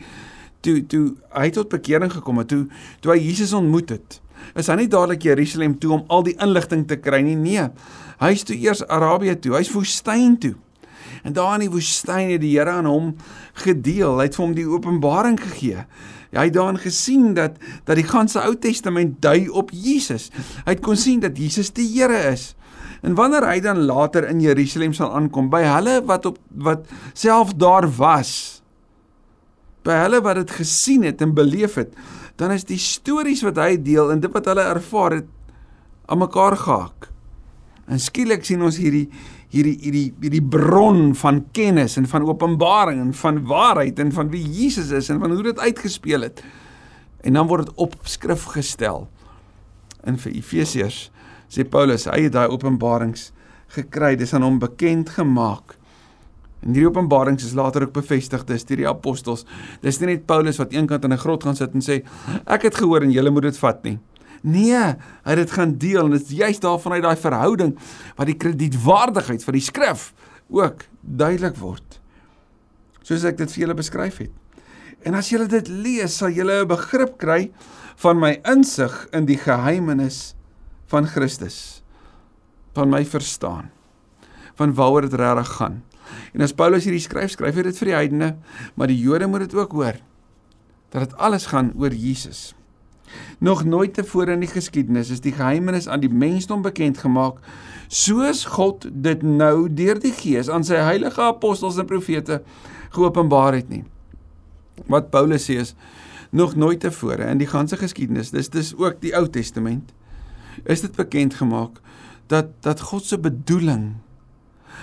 toe 0.60 0.86
toe 0.86 1.14
hy 1.32 1.50
tot 1.50 1.68
bekering 1.68 2.12
gekom 2.12 2.38
het, 2.38 2.48
toe 2.48 2.66
toe 3.00 3.12
hy 3.12 3.18
Jesus 3.18 3.52
ontmoet 3.52 3.88
het, 3.88 4.20
is 4.54 4.66
hy 4.66 4.74
nie 4.74 4.88
dadelik 4.88 5.22
Jerusalem 5.22 5.78
toe 5.78 5.92
om 5.92 6.04
al 6.08 6.22
die 6.22 6.36
inligting 6.42 6.86
te 6.88 6.96
kry 6.96 7.20
nie. 7.20 7.36
Nee. 7.36 7.68
Hy 8.20 8.30
is 8.30 8.42
toe 8.42 8.56
eers 8.56 8.86
Arabië 8.86 9.38
toe. 9.40 9.56
Hy's 9.56 9.72
woestyn 9.72 10.38
toe. 10.38 10.54
En 11.22 11.32
daar 11.32 11.54
in 11.54 11.66
die 11.66 11.70
woestyn 11.70 12.30
het 12.30 12.40
die 12.40 12.58
Here 12.58 12.70
aan 12.70 12.86
hom 12.86 13.14
gedeel. 13.64 14.18
Hy 14.18 14.22
het 14.28 14.34
vir 14.34 14.44
hom 14.44 14.54
die 14.54 14.66
openbaring 14.66 15.38
gegee. 15.40 15.84
Hy 16.32 16.44
het 16.48 16.54
daarin 16.54 16.80
gesien 16.80 17.34
dat 17.34 17.58
dat 17.84 17.96
die 17.96 18.06
ganse 18.08 18.40
Ou 18.40 18.54
Testament 18.56 19.20
dui 19.22 19.48
op 19.48 19.70
Jesus. 19.70 20.30
Hy 20.64 20.76
het 20.76 20.82
kon 20.84 20.96
sien 20.96 21.20
dat 21.20 21.38
Jesus 21.38 21.72
die 21.72 21.88
Here 21.92 22.32
is. 22.32 22.54
En 23.02 23.16
wanneer 23.18 23.44
hy 23.48 23.58
dan 23.62 23.82
later 23.88 24.28
in 24.30 24.40
Jerusalem 24.40 24.94
sal 24.94 25.10
aankom 25.14 25.50
by 25.50 25.64
hulle 25.66 25.98
wat 26.06 26.26
op 26.30 26.38
wat 26.62 26.86
self 27.18 27.54
daar 27.58 27.88
was, 27.98 28.62
by 29.82 29.96
hulle 30.04 30.20
wat 30.22 30.38
dit 30.38 30.52
gesien 30.62 31.02
het 31.06 31.22
en 31.24 31.34
beleef 31.34 31.74
het, 31.80 31.96
dan 32.38 32.54
is 32.54 32.64
die 32.68 32.78
stories 32.78 33.42
wat 33.42 33.58
hy 33.58 33.74
deel 33.82 34.12
en 34.14 34.22
dit 34.22 34.30
wat 34.32 34.46
hulle 34.46 34.68
ervaar 34.70 35.18
het 35.18 35.30
aan 36.06 36.22
mekaar 36.22 36.56
gehaak. 36.56 37.08
En 37.90 37.98
skielik 38.00 38.46
sien 38.46 38.62
ons 38.62 38.78
hierdie 38.78 39.08
hierdie 39.52 39.74
hierdie 39.82 40.06
hierdie 40.22 40.44
bron 40.54 41.10
van 41.18 41.42
kennis 41.52 41.98
en 42.00 42.06
van 42.08 42.24
openbaring 42.24 43.02
en 43.02 43.10
van 43.18 43.42
waarheid 43.50 43.98
en 44.00 44.12
van 44.14 44.30
wie 44.32 44.44
Jesus 44.46 44.94
is 44.94 45.10
en 45.12 45.20
van 45.20 45.34
hoe 45.34 45.44
dit 45.50 45.58
uitgespeel 45.58 46.24
het. 46.24 46.40
En 47.26 47.36
dan 47.36 47.50
word 47.50 47.66
dit 47.66 47.82
op 47.82 47.98
skrif 48.08 48.46
gestel. 48.54 49.08
In 50.06 50.16
vir 50.18 50.38
Efesiërs 50.38 51.10
sê 51.52 51.66
Paulus, 51.68 52.08
hy 52.08 52.24
het 52.26 52.32
daai 52.32 52.48
openbarings 52.48 53.30
gekry, 53.68 54.16
dis 54.16 54.32
aan 54.34 54.46
hom 54.46 54.58
bekend 54.62 55.12
gemaak 55.12 55.76
En 56.62 56.70
hierdie 56.70 56.86
openbarings 56.86 57.44
is 57.44 57.56
later 57.58 57.88
ook 57.88 57.94
bevestig 57.96 58.44
deur 58.46 58.78
die 58.78 58.88
apostels. 58.88 59.42
Dis 59.82 59.98
nie 60.00 60.12
net 60.12 60.26
Paulus 60.30 60.60
wat 60.62 60.74
eenkant 60.74 61.04
in 61.04 61.12
'n 61.12 61.18
grot 61.18 61.42
gaan 61.42 61.56
sit 61.56 61.74
en 61.74 61.82
sê 61.82 62.02
ek 62.46 62.62
het 62.62 62.76
gehoor 62.76 63.02
en 63.02 63.10
julle 63.10 63.30
moet 63.30 63.42
dit 63.42 63.58
vat 63.58 63.82
nie. 63.84 63.98
Nee, 64.42 64.96
hy 65.24 65.30
het 65.30 65.36
dit 65.36 65.50
gaan 65.50 65.78
deel 65.78 66.04
en 66.04 66.10
dit 66.10 66.22
is 66.22 66.36
juist 66.36 66.62
daarvan 66.62 66.92
uit 66.92 67.02
daai 67.02 67.16
verhouding 67.16 67.78
wat 68.16 68.26
die 68.26 68.36
kredietwaardigheid 68.36 69.44
van 69.44 69.52
die 69.52 69.62
skrif 69.62 70.14
ook 70.48 70.86
duidelik 71.00 71.56
word. 71.56 72.00
Soos 73.02 73.24
ek 73.24 73.36
dit 73.36 73.50
vir 73.50 73.60
julle 73.60 73.74
beskryf 73.74 74.18
het. 74.18 74.30
En 75.02 75.14
as 75.14 75.30
julle 75.30 75.46
dit 75.46 75.68
lees, 75.68 76.16
sal 76.16 76.30
julle 76.30 76.62
'n 76.62 76.68
begrip 76.68 77.18
kry 77.18 77.50
van 77.96 78.18
my 78.18 78.40
insig 78.44 79.08
in 79.12 79.26
die 79.26 79.36
geheimenis 79.38 80.34
van 80.92 81.08
Christus. 81.08 81.80
Van 82.76 82.92
my 82.92 83.02
verstaan. 83.08 83.70
Van 84.60 84.74
waaroor 84.76 85.08
dit 85.08 85.18
regtig 85.20 85.52
gaan. 85.56 85.82
En 86.36 86.44
as 86.44 86.52
Paulus 86.56 86.84
hierdie 86.84 87.02
skryf, 87.02 87.32
skryf 87.32 87.56
hy 87.56 87.64
dit 87.68 87.78
vir 87.80 87.88
die 87.88 87.96
heidene, 87.96 88.32
maar 88.76 88.90
die 88.90 89.00
Jode 89.00 89.28
moet 89.30 89.46
dit 89.46 89.54
ook 89.56 89.76
hoor 89.78 90.00
dat 90.92 91.06
dit 91.06 91.14
alles 91.24 91.46
gaan 91.48 91.70
oor 91.80 91.94
Jesus. 91.96 92.50
Nog 93.40 93.62
nooit 93.64 93.94
tevore 93.96 94.34
in 94.36 94.42
die 94.44 94.50
geskiedenis 94.50 95.08
is 95.12 95.22
die 95.24 95.32
geheimenis 95.32 95.88
aan 95.88 96.02
die 96.04 96.12
mensdom 96.12 96.60
bekend 96.64 97.00
gemaak 97.00 97.40
soos 97.92 98.44
God 98.48 98.84
dit 99.04 99.24
nou 99.24 99.68
deur 99.72 100.00
die 100.00 100.12
Gees 100.16 100.50
aan 100.52 100.64
sy 100.68 100.80
heilige 100.80 101.20
apostels 101.24 101.80
en 101.80 101.88
profete 101.88 102.42
geopenbaar 102.92 103.56
het 103.56 103.72
nie. 103.72 103.82
Wat 104.88 105.08
Paulus 105.12 105.48
sê 105.48 105.58
is 105.64 105.74
nog 106.32 106.56
nooit 106.56 106.80
tevore 106.84 107.28
in 107.28 107.40
die 107.40 107.48
ganse 107.48 107.76
geskiedenis, 107.80 108.32
dis 108.32 108.52
dis 108.52 108.72
ook 108.76 109.00
die 109.00 109.12
Ou 109.16 109.26
Testament, 109.32 109.92
is 110.64 110.80
dit 110.80 110.96
bekend 110.96 111.34
gemaak 111.34 111.80
dat 112.26 112.52
dat 112.60 112.80
God 112.80 113.04
se 113.04 113.18
bedoeling 113.18 113.92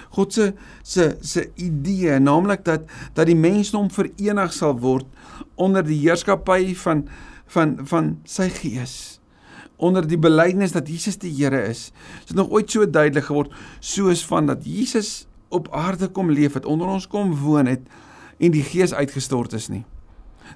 God 0.10 0.34
se 0.34 0.54
se 0.84 1.18
se 1.22 1.52
idee, 1.56 2.20
naamlik 2.20 2.66
dat 2.66 2.90
dat 3.14 3.26
die 3.30 3.38
mensdom 3.38 3.92
verenig 3.92 4.54
sal 4.54 4.78
word 4.80 5.06
onder 5.56 5.86
die 5.86 6.00
heerskappy 6.02 6.76
van 6.76 7.08
van 7.50 7.78
van 7.90 8.18
sy 8.24 8.50
gees 8.50 9.20
onder 9.80 10.04
die 10.08 10.20
belydenis 10.20 10.74
dat 10.76 10.90
Jesus 10.92 11.18
die 11.18 11.32
Here 11.32 11.62
is. 11.70 11.92
Dit 12.20 12.34
het 12.34 12.38
nog 12.38 12.50
ooit 12.52 12.72
so 12.72 12.84
duidelik 12.90 13.30
geword 13.30 13.54
soos 13.80 14.26
van 14.28 14.46
dat 14.46 14.66
Jesus 14.68 15.26
op 15.50 15.72
aarde 15.72 16.08
kom 16.08 16.32
leef 16.32 16.54
het, 16.54 16.66
onder 16.66 16.88
ons 16.88 17.08
kom 17.08 17.32
woon 17.40 17.66
het 17.66 17.88
en 18.38 18.52
die 18.52 18.64
Gees 18.64 18.94
uitgestort 18.94 19.54
is 19.54 19.70
nie. 19.72 19.86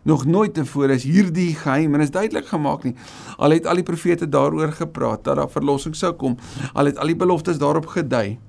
Nog 0.01 0.25
nooit 0.25 0.53
tevore 0.53 0.93
is 0.93 1.03
hierdie 1.03 1.55
geheim 1.55 1.93
en 1.93 2.01
is 2.01 2.11
duidelik 2.11 2.47
gemaak 2.47 2.83
nie. 2.83 2.95
Al 3.37 3.55
het 3.55 3.65
al 3.65 3.75
die 3.75 3.83
profete 3.83 4.29
daaroor 4.29 4.71
gepraat 4.71 5.23
dat 5.23 5.35
daar 5.35 5.49
verlossing 5.49 5.95
sou 5.95 6.13
kom, 6.13 6.37
al 6.73 6.85
het 6.85 6.97
al 6.97 7.13
die 7.13 7.15
beloftes 7.15 7.57
daarop 7.57 7.85
gedui 7.85 8.39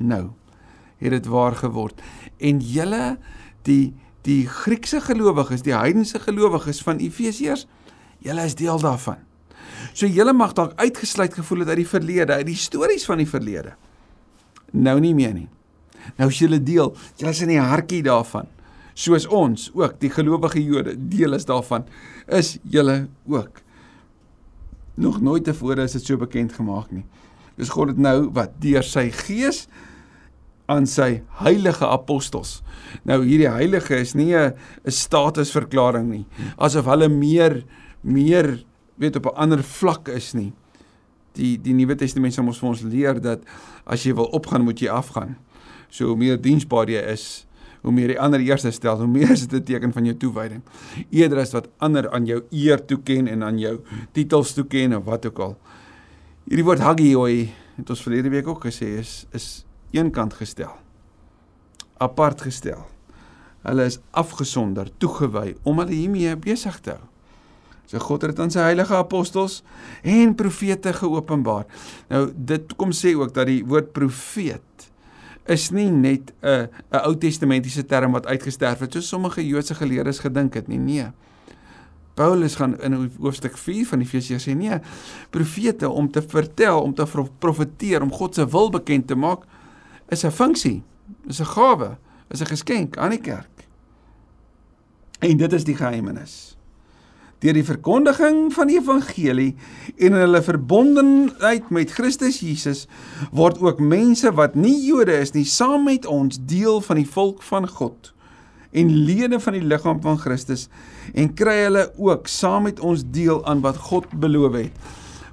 nou 0.00 0.30
het 1.00 1.10
dit 1.10 1.26
waar 1.26 1.56
geword. 1.56 2.00
En 2.36 2.60
julle 2.60 3.18
die 3.62 3.94
die 4.20 4.44
Griekse 4.48 5.00
gelowiges, 5.00 5.62
die 5.64 5.72
heidense 5.72 6.18
gelowiges 6.20 6.82
van 6.84 6.98
Efesiërs, 7.00 7.64
julle 8.20 8.42
is 8.44 8.54
deel 8.54 8.76
daarvan. 8.80 9.22
So 9.96 10.04
julle 10.04 10.34
mag 10.36 10.52
dalk 10.52 10.74
uitgesluit 10.76 11.34
gevoel 11.34 11.64
het 11.64 11.72
uit 11.72 11.80
die 11.80 11.88
verlede, 11.88 12.36
uit 12.36 12.50
die 12.50 12.58
stories 12.60 13.06
van 13.08 13.22
die 13.22 13.28
verlede. 13.28 13.72
Nou 14.76 14.98
nie 15.00 15.14
meer 15.16 15.32
nie. 15.32 15.48
Nou 16.20 16.28
is 16.28 16.42
julle 16.42 16.60
deel, 16.60 16.92
julle 17.16 17.32
is 17.32 17.40
in 17.40 17.54
die 17.54 17.62
hartjie 17.64 18.02
daarvan. 18.04 18.44
Soos 18.94 19.26
ons 19.26 19.70
ook, 19.74 19.98
die 20.00 20.10
gelowige 20.10 20.62
Jode, 20.62 20.96
deel 20.96 21.34
is 21.34 21.44
daarvan, 21.44 21.86
is 22.26 22.58
julle 22.62 23.08
ook. 23.26 23.62
Nog 25.00 25.20
nooit 25.20 25.44
tevore 25.44 25.82
is 25.82 25.92
dit 25.92 26.04
so 26.04 26.16
bekend 26.16 26.52
gemaak 26.52 26.90
nie. 26.92 27.04
Dis 27.56 27.72
God 27.72 27.94
het 27.94 28.00
nou 28.00 28.30
wat 28.36 28.56
deur 28.60 28.84
sy 28.86 29.08
gees 29.12 29.66
aan 30.70 30.86
sy 30.86 31.22
heilige 31.42 31.86
apostels. 31.86 32.60
Nou 33.08 33.20
hierdie 33.24 33.50
heilige 33.50 33.96
is 33.98 34.14
nie 34.14 34.34
'n 34.34 34.54
statusverklaring 34.86 36.08
nie, 36.08 36.26
asof 36.58 36.86
hulle 36.86 37.08
meer 37.08 37.64
meer 38.02 38.64
weet 38.96 39.16
op 39.16 39.26
'n 39.26 39.36
ander 39.36 39.62
vlak 39.62 40.08
is 40.08 40.32
nie. 40.34 40.52
Die 41.34 41.56
die 41.56 41.74
Nuwe 41.74 41.96
Testament 41.96 42.34
sê 42.34 42.40
ons 42.40 42.58
vir 42.58 42.68
ons 42.68 42.82
leer 42.82 43.20
dat 43.20 43.40
as 43.86 44.02
jy 44.04 44.14
wil 44.14 44.30
opgaan, 44.32 44.64
moet 44.64 44.80
jy 44.80 44.88
afgaan. 44.88 45.36
So 45.88 46.06
hoe 46.06 46.16
meer 46.16 46.40
diensbaar 46.40 46.88
jy 46.88 47.02
is, 47.12 47.46
hoe 47.80 47.92
meer 47.92 48.14
die 48.14 48.20
ander 48.20 48.40
eerste 48.40 48.70
stel, 48.74 48.98
hoe 49.00 49.08
meer 49.08 49.30
is 49.30 49.46
dit 49.46 49.60
'n 49.60 49.64
teken 49.64 49.92
van 49.92 50.04
jou 50.04 50.16
toewyding. 50.16 50.62
Eerder 51.10 51.38
as 51.38 51.52
wat 51.52 51.68
ander 51.78 52.10
aan 52.10 52.26
jou 52.26 52.42
eer 52.50 52.84
toeken 52.84 53.28
en 53.28 53.42
aan 53.42 53.58
jou 53.58 53.80
titels 54.12 54.52
toeken 54.52 54.96
of 54.96 55.04
wat 55.04 55.26
ook 55.26 55.38
al. 55.38 55.56
Hierdie 56.44 56.64
woord 56.64 56.78
hagioi 56.78 57.52
het 57.76 57.90
ons 57.90 58.02
verlede 58.02 58.28
week 58.28 58.48
ook 58.48 58.64
gesê 58.64 58.98
is 58.98 59.26
is 59.32 59.64
eenkant 59.90 60.34
gestel. 60.34 60.72
Apart 61.98 62.40
gestel. 62.40 62.86
Hulle 63.62 63.84
is 63.84 63.98
afgesonder, 64.10 64.88
toegewy 64.98 65.56
om 65.62 65.78
hulle 65.78 65.92
hiermee 65.92 66.36
besig 66.36 66.80
te 66.80 66.90
hou. 66.90 67.10
So 67.90 67.98
God 67.98 68.22
het 68.22 68.38
aan 68.38 68.52
sy 68.54 68.62
heilige 68.62 68.94
apostels 68.94 69.64
en 70.06 70.36
profete 70.38 70.92
geopenbaar. 70.94 71.66
Nou 72.08 72.28
dit 72.34 72.76
kom 72.78 72.92
sê 72.94 73.16
ook 73.18 73.34
dat 73.34 73.50
die 73.50 73.64
woord 73.66 73.90
profeet 73.96 74.62
is 75.50 75.70
nie 75.70 75.90
net 75.90 76.32
'n 76.42 76.68
'n 76.92 77.02
Ou 77.06 77.16
Testamentiese 77.18 77.86
term 77.86 78.12
wat 78.12 78.26
uitgesterf 78.26 78.78
het 78.78 78.92
soos 78.92 79.08
sommige 79.08 79.46
Joodse 79.46 79.74
geleerdes 79.74 80.18
gedink 80.18 80.54
het 80.54 80.68
nie. 80.68 80.78
Nee. 80.78 81.10
Paulus 82.14 82.54
gaan 82.54 82.80
in 82.80 83.10
hoofstuk 83.18 83.56
4 83.58 83.86
van 83.86 84.00
Efesiërs 84.00 84.48
sê 84.48 84.54
nee, 84.54 84.78
profete 85.30 85.88
om 85.88 86.10
te 86.10 86.22
vertel, 86.22 86.82
om 86.82 86.94
te 86.94 87.06
profeteer, 87.38 88.02
om 88.02 88.12
God 88.12 88.34
se 88.34 88.46
wil 88.48 88.70
bekend 88.70 89.06
te 89.06 89.14
maak 89.14 89.44
is 90.08 90.24
'n 90.24 90.30
funksie, 90.30 90.82
is 91.26 91.40
'n 91.40 91.44
gawe, 91.44 91.98
is 92.28 92.40
'n 92.40 92.46
geskenk 92.46 92.96
aan 92.96 93.10
die 93.10 93.20
kerk. 93.20 93.66
En 95.18 95.36
dit 95.36 95.52
is 95.52 95.64
die 95.64 95.76
geheimnis 95.76 96.56
deur 97.40 97.56
die 97.56 97.64
verkondiging 97.64 98.50
van 98.52 98.68
die 98.68 98.78
evangelie 98.78 99.50
en 99.96 100.16
hulle 100.18 100.42
verbondenheid 100.44 101.70
met 101.72 101.92
Christus 101.96 102.40
Jesus 102.44 102.86
word 103.32 103.60
ook 103.64 103.80
mense 103.80 104.32
wat 104.36 104.56
nie 104.58 104.76
Jode 104.84 105.16
is 105.16 105.32
nie 105.36 105.46
saam 105.48 105.86
met 105.88 106.06
ons 106.06 106.40
deel 106.50 106.82
van 106.84 107.00
die 107.00 107.08
volk 107.08 107.42
van 107.48 107.68
God 107.68 108.12
en 108.70 108.92
lede 109.06 109.40
van 109.40 109.56
die 109.56 109.64
liggaam 109.64 110.02
van 110.04 110.18
Christus 110.20 110.68
en 111.14 111.32
kry 111.34 111.56
hulle 111.64 111.88
ook 111.98 112.28
saam 112.30 112.68
met 112.68 112.80
ons 112.80 113.02
deel 113.12 113.40
aan 113.48 113.64
wat 113.64 113.80
God 113.90 114.06
beloof 114.20 114.58
het. 114.60 114.90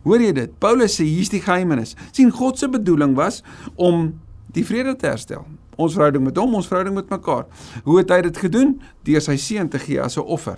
Hoor 0.08 0.24
jy 0.24 0.32
dit? 0.34 0.54
Paulus 0.64 0.96
sê 0.98 1.06
hier's 1.06 1.30
die 1.30 1.44
geheimnis. 1.44 1.96
sien 2.12 2.32
God 2.32 2.58
se 2.58 2.70
bedoeling 2.72 3.16
was 3.16 3.44
om 3.76 4.14
die 4.56 4.64
vrede 4.66 4.96
te 4.96 5.10
herstel. 5.10 5.44
Ons 5.76 5.94
verhouding 5.94 6.24
met 6.24 6.38
hom, 6.40 6.56
ons 6.56 6.68
verhouding 6.68 6.96
met 6.96 7.10
mekaar. 7.12 7.46
Hoe 7.84 8.00
het 8.00 8.10
hy 8.10 8.22
dit 8.26 8.38
gedoen? 8.38 8.78
Deur 9.06 9.22
sy 9.22 9.36
seun 9.38 9.70
te 9.70 9.80
gee 9.80 10.02
as 10.02 10.18
'n 10.18 10.26
offer. 10.26 10.58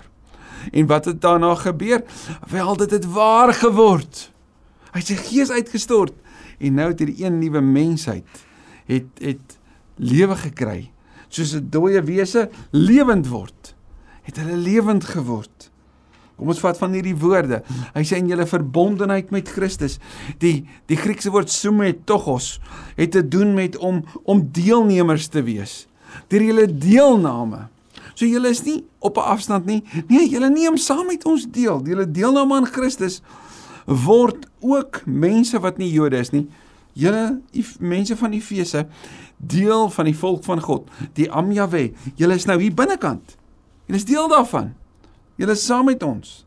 En 0.72 0.86
wat 0.86 1.04
het 1.04 1.20
daarna 1.20 1.54
gebeur? 1.54 2.02
Wel, 2.50 2.76
dit 2.76 2.90
het 2.90 3.06
waar 3.12 3.54
geword. 3.54 4.30
Hy 4.90 5.02
sê 5.04 5.16
gees 5.16 5.50
uitgestort 5.50 6.14
en 6.60 6.74
nou 6.76 6.90
het 6.90 6.98
hierdie 6.98 7.24
een 7.24 7.38
nuwe 7.38 7.60
mensheid 7.64 8.26
het 8.90 9.22
het 9.22 9.58
lewe 9.96 10.36
gekry. 10.36 10.90
Soos 11.28 11.54
'n 11.54 11.68
dooie 11.70 12.02
wese 12.02 12.50
lewend 12.70 13.28
word, 13.28 13.74
het 14.22 14.36
hulle 14.36 14.56
lewend 14.56 15.04
geword. 15.04 15.70
Kom 16.36 16.48
ons 16.48 16.60
vat 16.60 16.78
van 16.78 16.92
hierdie 16.92 17.16
woorde. 17.16 17.62
Hy 17.92 18.00
sê 18.00 18.16
in 18.16 18.28
julle 18.28 18.46
verbondenheid 18.46 19.30
met 19.30 19.48
Christus. 19.48 19.98
Die 20.38 20.66
die 20.86 20.96
Griekse 20.96 21.30
woord 21.30 21.50
sumetogos 21.50 22.60
het 22.96 23.10
te 23.10 23.20
doen 23.28 23.54
met 23.54 23.76
om 23.76 24.04
om 24.24 24.48
deelnemers 24.52 25.28
te 25.28 25.42
wees. 25.42 25.86
Deur 26.28 26.42
julle 26.42 26.66
deelname 26.66 27.68
So 28.14 28.26
julle 28.26 28.48
is 28.48 28.62
nie 28.62 28.84
op 28.98 29.16
'n 29.16 29.30
afstand 29.34 29.66
nie. 29.66 29.82
Nee, 30.08 30.28
julle 30.28 30.50
neem 30.50 30.76
saam 30.76 31.06
met 31.06 31.24
ons 31.24 31.46
deel. 31.50 31.82
Julle 31.84 32.10
deelname 32.10 32.54
aan 32.54 32.66
Christus 32.66 33.22
word 33.86 34.46
ook 34.60 35.02
mense 35.06 35.58
wat 35.60 35.78
nie 35.78 35.90
Jode 35.90 36.18
is 36.18 36.30
nie. 36.30 36.48
Julle 36.92 37.40
mense 37.78 38.16
van 38.16 38.32
Efese 38.32 38.86
deel 39.36 39.90
van 39.90 40.04
die 40.04 40.16
volk 40.16 40.44
van 40.44 40.60
God, 40.60 40.90
die 41.16 41.30
Amjave. 41.30 41.92
Julle 42.14 42.34
is 42.34 42.44
nou 42.44 42.60
hier 42.60 42.74
binnekant. 42.74 43.36
Julle 43.86 43.98
is 43.98 44.04
deel 44.04 44.28
daarvan. 44.28 44.74
Julle 45.40 45.56
is 45.56 45.64
saam 45.64 45.84
met 45.88 46.02
ons. 46.02 46.44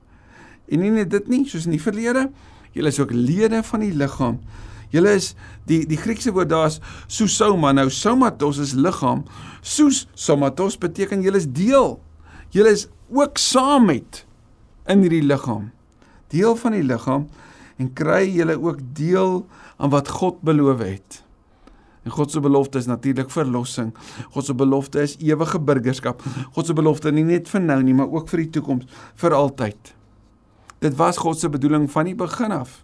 En 0.70 0.80
nie 0.80 0.92
net 0.94 1.10
dit 1.10 1.28
nie, 1.28 1.44
soos 1.50 1.66
in 1.66 1.76
die 1.76 1.82
verlede, 1.82 2.30
julle 2.72 2.92
is 2.94 3.00
ook 3.02 3.12
lede 3.14 3.64
van 3.64 3.84
die 3.84 3.94
liggaam. 3.94 4.40
Julle 4.94 5.16
is 5.18 5.34
die 5.70 5.82
die 5.90 5.98
Griekse 5.98 6.34
woord 6.36 6.52
daar's 6.52 6.80
sousoma. 7.08 7.74
Nou 7.74 7.90
somatos 7.94 8.62
is 8.62 8.76
liggaam. 8.78 9.24
Sous 9.62 10.06
somatos 10.14 10.78
beteken 10.78 11.26
julle 11.26 11.42
is 11.42 11.50
deel. 11.50 11.98
Julle 12.54 12.76
is 12.78 12.88
ook 13.10 13.42
saam 13.42 13.90
met 13.90 14.24
in 14.90 15.02
hierdie 15.02 15.24
liggaam. 15.26 15.72
Deel 16.34 16.56
van 16.60 16.78
die 16.78 16.86
liggaam 16.86 17.28
en 17.82 17.90
kry 17.98 18.28
julle 18.30 18.60
ook 18.62 18.82
deel 18.94 19.42
aan 19.82 19.94
wat 19.94 20.12
God 20.14 20.42
beloof 20.46 20.86
het. 20.86 21.24
En 22.04 22.12
God 22.12 22.32
se 22.32 22.40
belofte 22.44 22.78
is 22.78 22.86
natuurlik 22.86 23.32
verlossing. 23.32 23.94
God 24.36 24.46
se 24.46 24.54
belofte 24.54 25.02
is 25.02 25.16
ewige 25.18 25.60
burgerskap. 25.60 26.24
God 26.52 26.66
se 26.66 26.74
belofte 26.76 27.12
nie 27.12 27.24
net 27.24 27.48
vir 27.50 27.64
nou 27.64 27.80
nie, 27.84 27.96
maar 27.96 28.12
ook 28.12 28.28
vir 28.30 28.44
die 28.44 28.50
toekoms, 28.58 28.88
vir 29.16 29.36
altyd. 29.38 29.94
Dit 30.84 30.98
was 31.00 31.18
God 31.18 31.40
se 31.40 31.50
bedoeling 31.50 31.88
van 31.92 32.12
die 32.12 32.18
begin 32.20 32.52
af 32.52 32.82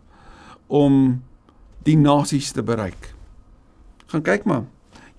om 0.67 1.19
die 1.83 1.97
nasies 1.97 2.51
te 2.51 2.63
bereik. 2.63 3.13
Gaan 4.09 4.25
kyk 4.25 4.45
maar. 4.49 4.65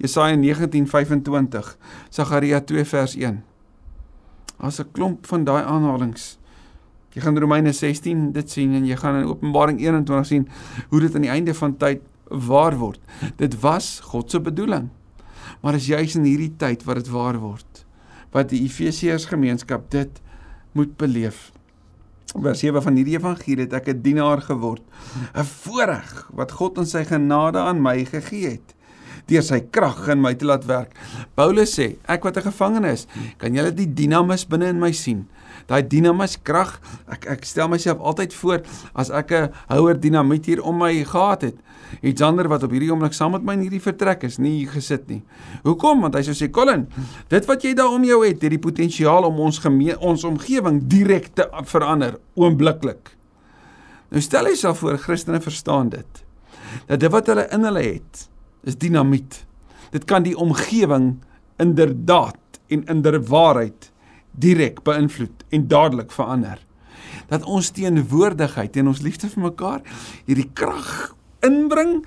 Jesaja 0.01 0.37
19:25, 0.37 1.77
Sagaria 2.09 2.61
2 2.61 2.85
vers 2.85 3.17
1. 3.17 3.43
As 4.59 4.81
'n 4.81 4.89
klomp 4.93 5.27
van 5.27 5.45
daai 5.45 5.65
aanhalinge. 5.65 6.39
Jy 7.13 7.21
gaan 7.23 7.39
Romeine 7.39 7.73
16 7.73 8.33
dit 8.33 8.51
sien 8.51 8.75
en 8.75 8.87
jy 8.87 8.97
gaan 8.97 9.17
in 9.17 9.27
Openbaring 9.27 9.81
21 9.81 10.27
sien 10.27 10.49
hoe 10.89 11.01
dit 11.01 11.15
aan 11.15 11.27
die 11.27 11.31
einde 11.31 11.55
van 11.55 11.77
tyd 11.77 12.01
waar 12.25 12.77
word. 12.79 13.01
Dit 13.37 13.61
was 13.61 14.01
God 14.01 14.31
se 14.31 14.41
bedoeling. 14.41 14.89
Maar 15.61 15.75
is 15.75 15.87
juis 15.87 16.15
in 16.15 16.25
hierdie 16.25 16.57
tyd 16.57 16.85
wat 16.85 16.97
dit 16.97 17.09
waar 17.09 17.39
word. 17.39 17.85
Wat 18.31 18.49
die 18.49 18.63
Efesiërs 18.63 19.25
gemeenskap 19.25 19.91
dit 19.91 20.21
moet 20.73 20.97
beleef 20.97 21.51
vers 22.39 22.59
7 22.63 22.83
van 22.83 22.99
hierdie 22.99 23.17
evangelie 23.19 23.67
het 23.67 23.73
ek 23.73 23.89
'n 23.89 24.03
dienaar 24.03 24.43
geword, 24.43 24.83
'n 25.35 25.45
voorreg 25.45 26.31
wat 26.33 26.53
God 26.53 26.79
in 26.79 26.87
sy 26.87 27.05
genade 27.05 27.59
aan 27.59 27.83
my 27.83 28.05
gegee 28.05 28.51
het 28.51 28.75
deur 29.31 29.43
sy 29.43 29.61
krag 29.71 30.09
in 30.09 30.21
my 30.21 30.35
te 30.35 30.45
laat 30.49 30.65
werk. 30.67 30.95
Paulus 31.39 31.79
sê, 31.79 31.97
ek 32.09 32.25
wat 32.25 32.37
'n 32.37 32.51
gevangene 32.51 32.93
is, 32.93 33.07
kan 33.39 33.55
julle 33.55 33.73
die 33.73 33.87
dinamus 33.87 34.45
binne 34.45 34.67
in 34.67 34.81
my 34.81 34.93
sien? 34.93 35.29
Daai 35.67 35.83
dinamus 35.87 36.37
krag, 36.43 36.81
ek 37.09 37.27
ek 37.27 37.45
stel 37.45 37.69
myself 37.69 37.99
altyd 37.99 38.35
voor 38.35 38.63
as 38.95 39.11
ek 39.11 39.31
'n 39.33 39.53
houer 39.69 39.95
dinamiet 40.01 40.47
hier 40.47 40.63
om 40.63 40.79
my 40.79 41.05
gehad 41.05 41.43
het. 41.43 41.57
Iets 42.01 42.23
ander 42.23 42.49
wat 42.49 42.63
op 42.63 42.73
hierdie 42.75 42.91
oomblik 42.93 43.15
saam 43.17 43.35
met 43.37 43.45
my 43.47 43.57
in 43.59 43.67
hierdie 43.67 43.83
vertrek 43.83 44.25
is, 44.29 44.39
nie 44.39 44.61
hier 44.61 44.71
gesit 44.75 45.09
nie. 45.11 45.21
Hoekom? 45.65 46.01
Want 46.07 46.15
hy 46.15 46.23
sou 46.23 46.35
sê, 46.35 46.51
"Colin, 46.51 46.89
dit 47.29 47.47
wat 47.47 47.63
jy 47.63 47.75
daar 47.75 47.93
om 47.93 48.05
jou 48.05 48.25
het, 48.27 48.43
het 48.43 48.51
die 48.51 48.59
potensiaal 48.59 49.25
om 49.25 49.41
ons 49.41 49.59
gemeen, 49.59 49.99
ons 49.99 50.25
omgewing 50.25 50.87
direk 50.87 51.35
te 51.35 51.49
verander 51.65 52.19
oombliklik." 52.35 53.17
Nou 54.11 54.23
stel 54.23 54.45
jouself 54.45 54.79
voor, 54.79 54.99
Christene 54.99 55.41
verstaan 55.41 55.89
dit. 55.89 56.25
Dat 56.87 57.01
dit 57.01 57.11
wat 57.11 57.27
hulle 57.27 57.47
in 57.51 57.65
hulle 57.65 57.83
het, 57.83 58.29
is 58.65 58.77
dinamiet. 58.77 59.45
Dit 59.91 60.05
kan 60.05 60.23
die 60.23 60.37
omgewing 60.37 61.19
inderdaad 61.59 62.61
en 62.69 62.85
inderwaarheid 62.85 63.93
direk 64.31 64.83
beïnvloed 64.83 65.45
en 65.49 65.69
dadelik 65.69 66.13
verander. 66.15 66.59
Dat 67.29 67.45
ons 67.45 67.71
teenwoordigheid 67.71 68.77
en 68.77 68.91
ons 68.91 69.01
liefde 69.01 69.29
vir 69.29 69.43
mekaar 69.43 69.81
hierdie 70.27 70.51
krag 70.53 71.15
inbring 71.47 72.01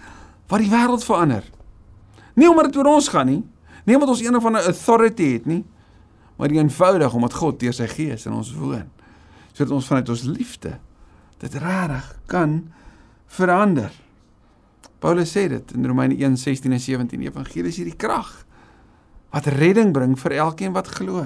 wat 0.51 0.63
die 0.63 0.71
wêreld 0.71 1.05
verander. 1.05 1.43
Nie 2.35 2.49
omdat 2.49 2.71
dit 2.71 2.79
oor 2.81 2.93
ons 2.95 3.09
gaan 3.13 3.29
nie, 3.29 3.41
nie 3.85 3.95
omdat 3.97 4.15
ons 4.15 4.23
een 4.23 4.35
of 4.35 4.45
ander 4.45 4.65
authority 4.69 5.33
het 5.35 5.45
nie, 5.49 5.63
maar 6.37 6.49
eenvoudig 6.49 7.13
omdat 7.13 7.33
God 7.37 7.59
deur 7.61 7.75
sy 7.75 7.87
gees 7.91 8.25
in 8.25 8.33
ons 8.37 8.53
woon. 8.57 8.89
Sodat 9.53 9.75
ons 9.75 9.87
vanuit 9.87 10.09
ons 10.09 10.23
liefde 10.27 10.77
dit 11.43 11.59
regtig 11.59 12.07
kan 12.31 12.55
verander. 13.27 13.91
Paulus 15.03 15.33
sê 15.35 15.49
dit 15.51 15.73
in 15.75 15.85
Romeine 15.85 16.15
1:16 16.15 16.71
en 16.71 16.79
17 16.79 17.21
Evangelie 17.21 17.67
is 17.67 17.77
hierdie 17.81 17.99
krag 17.99 18.45
wat 19.33 19.49
redding 19.49 19.91
bring 19.91 20.13
vir 20.19 20.31
elkeen 20.31 20.73
wat 20.73 20.87
glo. 20.87 21.25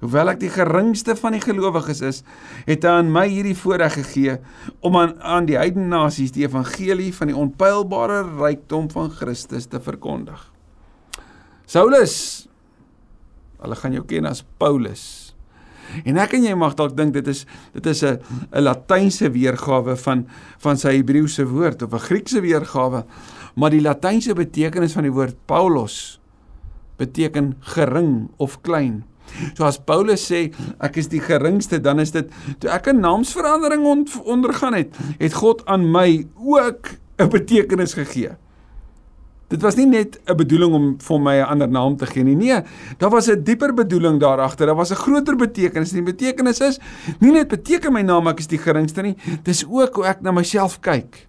Hoewel 0.00 0.34
ek 0.34 0.40
die 0.40 0.52
geringste 0.52 1.16
van 1.16 1.32
die 1.32 1.40
gelowiges 1.40 2.02
is, 2.04 2.22
het 2.66 2.84
hy 2.84 2.96
aan 3.00 3.12
my 3.12 3.26
hierdie 3.30 3.56
voorreg 3.56 3.96
gegee 4.00 4.38
om 4.84 4.98
aan 5.00 5.14
aan 5.22 5.48
die 5.48 5.56
heidene 5.56 5.88
nasies 5.88 6.34
die 6.36 6.44
evangelie 6.44 7.12
van 7.16 7.32
die 7.32 7.36
onpylbare 7.36 8.22
rykdom 8.36 8.90
van 8.92 9.10
Christus 9.10 9.70
te 9.72 9.80
verkondig. 9.80 10.52
Saulus, 11.66 12.46
hulle 13.62 13.78
gaan 13.80 13.96
jou 13.96 14.04
ken 14.06 14.28
as 14.28 14.44
Paulus. 14.60 15.32
En 16.04 16.18
ek 16.20 16.34
en 16.36 16.44
jy 16.44 16.54
mag 16.58 16.74
dalk 16.78 16.96
dink 16.98 17.14
dit 17.14 17.28
is 17.30 17.44
dit 17.74 17.86
is 17.86 18.02
'n 18.02 18.18
'n 18.52 18.62
latynse 18.62 19.30
weergawe 19.30 19.96
van 19.96 20.26
van 20.58 20.76
sy 20.76 20.96
Hebreëse 20.98 21.46
woord 21.46 21.82
of 21.82 21.94
'n 21.94 22.06
Griekse 22.08 22.40
weergawe, 22.40 23.04
maar 23.54 23.70
die 23.70 23.80
latynse 23.80 24.34
betekenis 24.34 24.92
van 24.92 25.04
die 25.04 25.12
woord 25.12 25.36
Paulos 25.46 26.20
beteken 26.98 27.56
gering 27.60 28.28
of 28.36 28.60
klein. 28.62 29.04
So 29.54 29.64
as 29.64 29.78
Paulus 29.78 30.24
sê 30.30 30.52
ek 30.80 30.96
is 30.96 31.08
die 31.08 31.20
geringste, 31.20 31.80
dan 31.80 32.00
is 32.00 32.10
dit 32.10 32.30
toe 32.58 32.70
ek 32.70 32.88
'n 32.88 33.00
naamsverandering 33.00 33.84
ondergaan 34.24 34.74
het, 34.74 34.96
het 35.18 35.34
God 35.34 35.66
aan 35.66 35.90
my 35.90 36.26
ook 36.36 36.90
'n 37.18 37.28
betekenis 37.28 37.94
gegee. 37.94 38.36
Dit 39.46 39.62
was 39.62 39.76
nie 39.76 39.86
net 39.86 40.18
'n 40.26 40.36
bedoeling 40.36 40.72
om 40.74 40.96
vir 40.98 41.20
my 41.20 41.36
'n 41.38 41.46
ander 41.46 41.68
naam 41.68 41.96
te 41.96 42.06
gee 42.06 42.24
nie. 42.24 42.34
Nee, 42.34 42.62
daar 42.98 43.10
was 43.10 43.28
'n 43.28 43.42
dieper 43.42 43.74
bedoeling 43.74 44.20
daar 44.20 44.40
agter. 44.40 44.66
Daar 44.66 44.74
was 44.74 44.90
'n 44.90 44.94
groter 44.94 45.36
betekenis. 45.36 45.90
Die 45.90 46.02
betekenis 46.02 46.60
is 46.60 46.78
nie 47.20 47.32
net 47.32 47.48
beteken 47.48 47.92
my 47.92 48.02
naam 48.02 48.26
ek 48.26 48.38
is 48.38 48.46
die 48.46 48.58
geringste 48.58 49.02
nie, 49.02 49.16
dis 49.42 49.64
ook 49.64 49.94
hoe 49.94 50.04
ek 50.04 50.20
na 50.20 50.32
myself 50.32 50.80
kyk. 50.80 51.28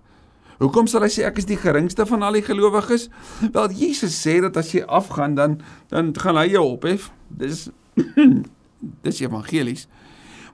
Hoekom 0.58 0.88
sal 0.88 1.02
hy 1.02 1.08
sê 1.08 1.24
ek 1.24 1.38
is 1.38 1.46
die 1.46 1.58
geringste 1.58 2.06
van 2.06 2.24
al 2.24 2.34
die 2.34 2.42
gelowiges? 2.42 3.10
Wel 3.52 3.70
Jesus 3.70 4.18
sê 4.18 4.42
dat 4.42 4.58
as 4.58 4.72
jy 4.72 4.82
afgaan 4.82 5.36
dan 5.36 5.62
dan 5.90 6.14
gaan 6.18 6.36
hy 6.36 6.48
jou 6.48 6.64
ophef. 6.66 7.12
Dis 7.30 7.70
dis 9.06 9.22
evangelies. 9.22 9.88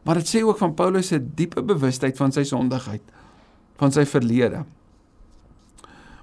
Maar 0.03 0.19
dit 0.19 0.29
sê 0.29 0.43
ook 0.43 0.60
van 0.60 0.73
Paulus 0.75 1.08
se 1.12 1.19
diepe 1.36 1.63
bewustheid 1.63 2.17
van 2.19 2.32
sy 2.36 2.43
sondigheid, 2.47 3.03
van 3.79 3.93
sy 3.95 4.03
verlede. 4.08 4.63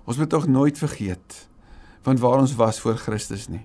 Ons 0.04 0.20
moet 0.20 0.30
tog 0.30 0.46
nooit 0.50 0.78
vergeet 0.78 1.46
van 2.04 2.20
waar 2.20 2.40
ons 2.40 2.54
was 2.56 2.80
voor 2.80 2.96
Christus 2.96 3.48
nie. 3.48 3.64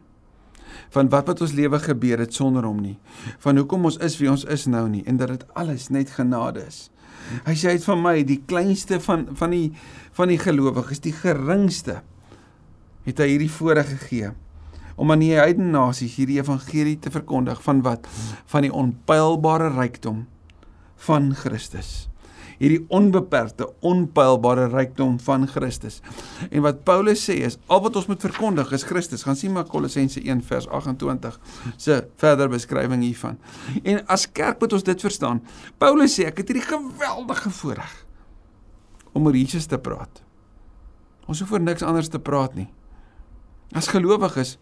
Van 0.91 1.09
wat 1.09 1.27
met 1.27 1.41
ons 1.41 1.55
lewe 1.55 1.79
gebeur 1.79 2.19
het 2.19 2.35
sonder 2.35 2.65
hom 2.67 2.81
nie. 2.83 2.97
Van 3.43 3.57
hoekom 3.57 3.87
ons 3.87 3.99
is 4.03 4.17
wie 4.19 4.29
ons 4.31 4.43
is 4.51 4.67
nou 4.67 4.85
nie 4.91 5.03
en 5.07 5.19
dat 5.19 5.31
dit 5.31 5.45
alles 5.55 5.87
net 5.89 6.11
genade 6.15 6.65
is. 6.67 6.89
Hy 7.47 7.55
sê 7.57 7.75
uit 7.75 7.85
van 7.87 8.01
my 8.03 8.15
die 8.27 8.41
kleinste 8.47 8.99
van 9.01 9.25
van 9.39 9.55
die 9.55 9.69
van 10.15 10.29
die 10.31 10.39
gelowiges, 10.39 11.01
die 11.03 11.15
geringste 11.15 12.01
het 13.05 13.19
hy 13.19 13.31
hierdie 13.33 13.51
voorreg 13.51 13.89
gegee 13.95 14.31
om 14.95 15.11
aan 15.11 15.23
die 15.23 15.33
heidene 15.35 15.71
nasies 15.73 16.15
hierdie 16.19 16.39
evangelie 16.39 16.97
te 16.99 17.11
verkondig 17.11 17.61
van 17.63 17.83
wat 17.85 18.07
van 18.51 18.67
die 18.67 18.73
onpylbare 18.73 19.71
rykdom 19.75 20.25
van 21.07 21.33
Christus 21.35 22.05
hierdie 22.59 22.81
onbeperkte, 22.93 23.67
onpylbare 23.85 24.67
rykdom 24.71 25.17
van 25.23 25.45
Christus. 25.49 25.99
En 26.49 26.63
wat 26.65 26.83
Paulus 26.87 27.23
sê 27.27 27.37
is 27.47 27.57
al 27.71 27.81
wat 27.83 27.97
ons 27.99 28.07
moet 28.11 28.21
verkondig 28.23 28.71
is 28.75 28.85
Christus. 28.87 29.25
Gaan 29.27 29.39
sien 29.39 29.53
maar 29.55 29.67
Kolossense 29.69 30.21
1 30.21 30.43
vers 30.47 30.67
28 30.67 31.39
se 31.75 31.99
verder 32.21 32.51
beskrywing 32.51 33.03
hiervan. 33.05 33.39
En 33.83 34.03
as 34.11 34.27
kerk 34.31 34.61
moet 34.63 34.77
ons 34.77 34.85
dit 34.87 35.07
verstaan. 35.07 35.41
Paulus 35.81 36.15
sê 36.15 36.29
ek 36.29 36.43
het 36.43 36.51
hierdie 36.51 36.67
geweldige 36.67 37.51
voorreg 37.59 38.01
om 39.15 39.27
oor 39.27 39.35
Jesus 39.35 39.67
te 39.71 39.79
praat. 39.79 40.23
Ons 41.25 41.41
hoef 41.41 41.55
oor 41.55 41.63
niks 41.63 41.83
anders 41.83 42.11
te 42.11 42.21
praat 42.21 42.55
nie. 42.55 42.69
As 43.75 43.89
gelowiges 43.91 44.57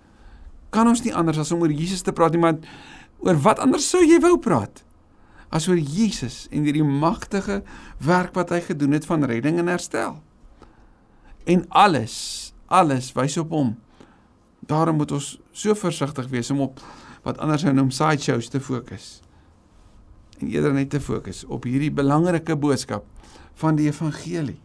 kan 0.74 0.90
ons 0.90 1.04
nie 1.06 1.14
anders 1.14 1.40
as 1.42 1.54
om 1.54 1.62
oor 1.62 1.72
Jesus 1.72 2.02
te 2.02 2.16
praat 2.16 2.34
nie, 2.36 2.42
maar 2.42 2.58
oor 3.24 3.38
wat 3.46 3.62
anders 3.64 3.86
sou 3.88 4.02
jy 4.04 4.20
wou 4.24 4.36
praat? 4.42 4.84
as 5.54 5.68
oor 5.70 5.78
Jesus 5.78 6.48
en 6.52 6.66
hierdie 6.66 6.86
magtige 6.86 7.62
werk 8.02 8.34
wat 8.38 8.52
hy 8.54 8.60
gedoen 8.66 8.98
het 8.98 9.06
van 9.06 9.26
redding 9.30 9.60
en 9.62 9.70
herstel. 9.70 10.18
En 11.46 11.66
alles, 11.70 12.16
alles 12.66 13.12
wys 13.14 13.38
op 13.38 13.54
hom. 13.54 13.76
Daarom 14.66 14.98
moet 15.02 15.14
ons 15.14 15.36
so 15.52 15.76
versigtig 15.78 16.30
wees 16.32 16.50
om 16.54 16.64
op 16.66 16.82
wat 17.24 17.38
anders 17.44 17.66
nou 17.68 17.76
noem 17.76 17.92
sideshows 17.94 18.50
te 18.50 18.60
fokus. 18.64 19.20
En 20.42 20.50
eerder 20.50 20.74
net 20.74 20.90
te 20.92 21.02
fokus 21.04 21.44
op 21.46 21.68
hierdie 21.70 21.92
belangrike 21.94 22.58
boodskap 22.58 23.06
van 23.62 23.78
die 23.78 23.92
evangelie. 23.92 24.58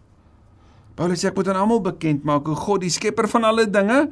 Paulus 0.98 1.20
sê 1.22 1.28
ek 1.30 1.36
moet 1.38 1.52
aan 1.52 1.60
almal 1.60 1.84
bekend 1.84 2.24
maak 2.26 2.48
hoe 2.48 2.56
God 2.58 2.82
die 2.82 2.94
skepper 2.94 3.28
van 3.30 3.44
alle 3.46 3.68
dinge 3.70 4.06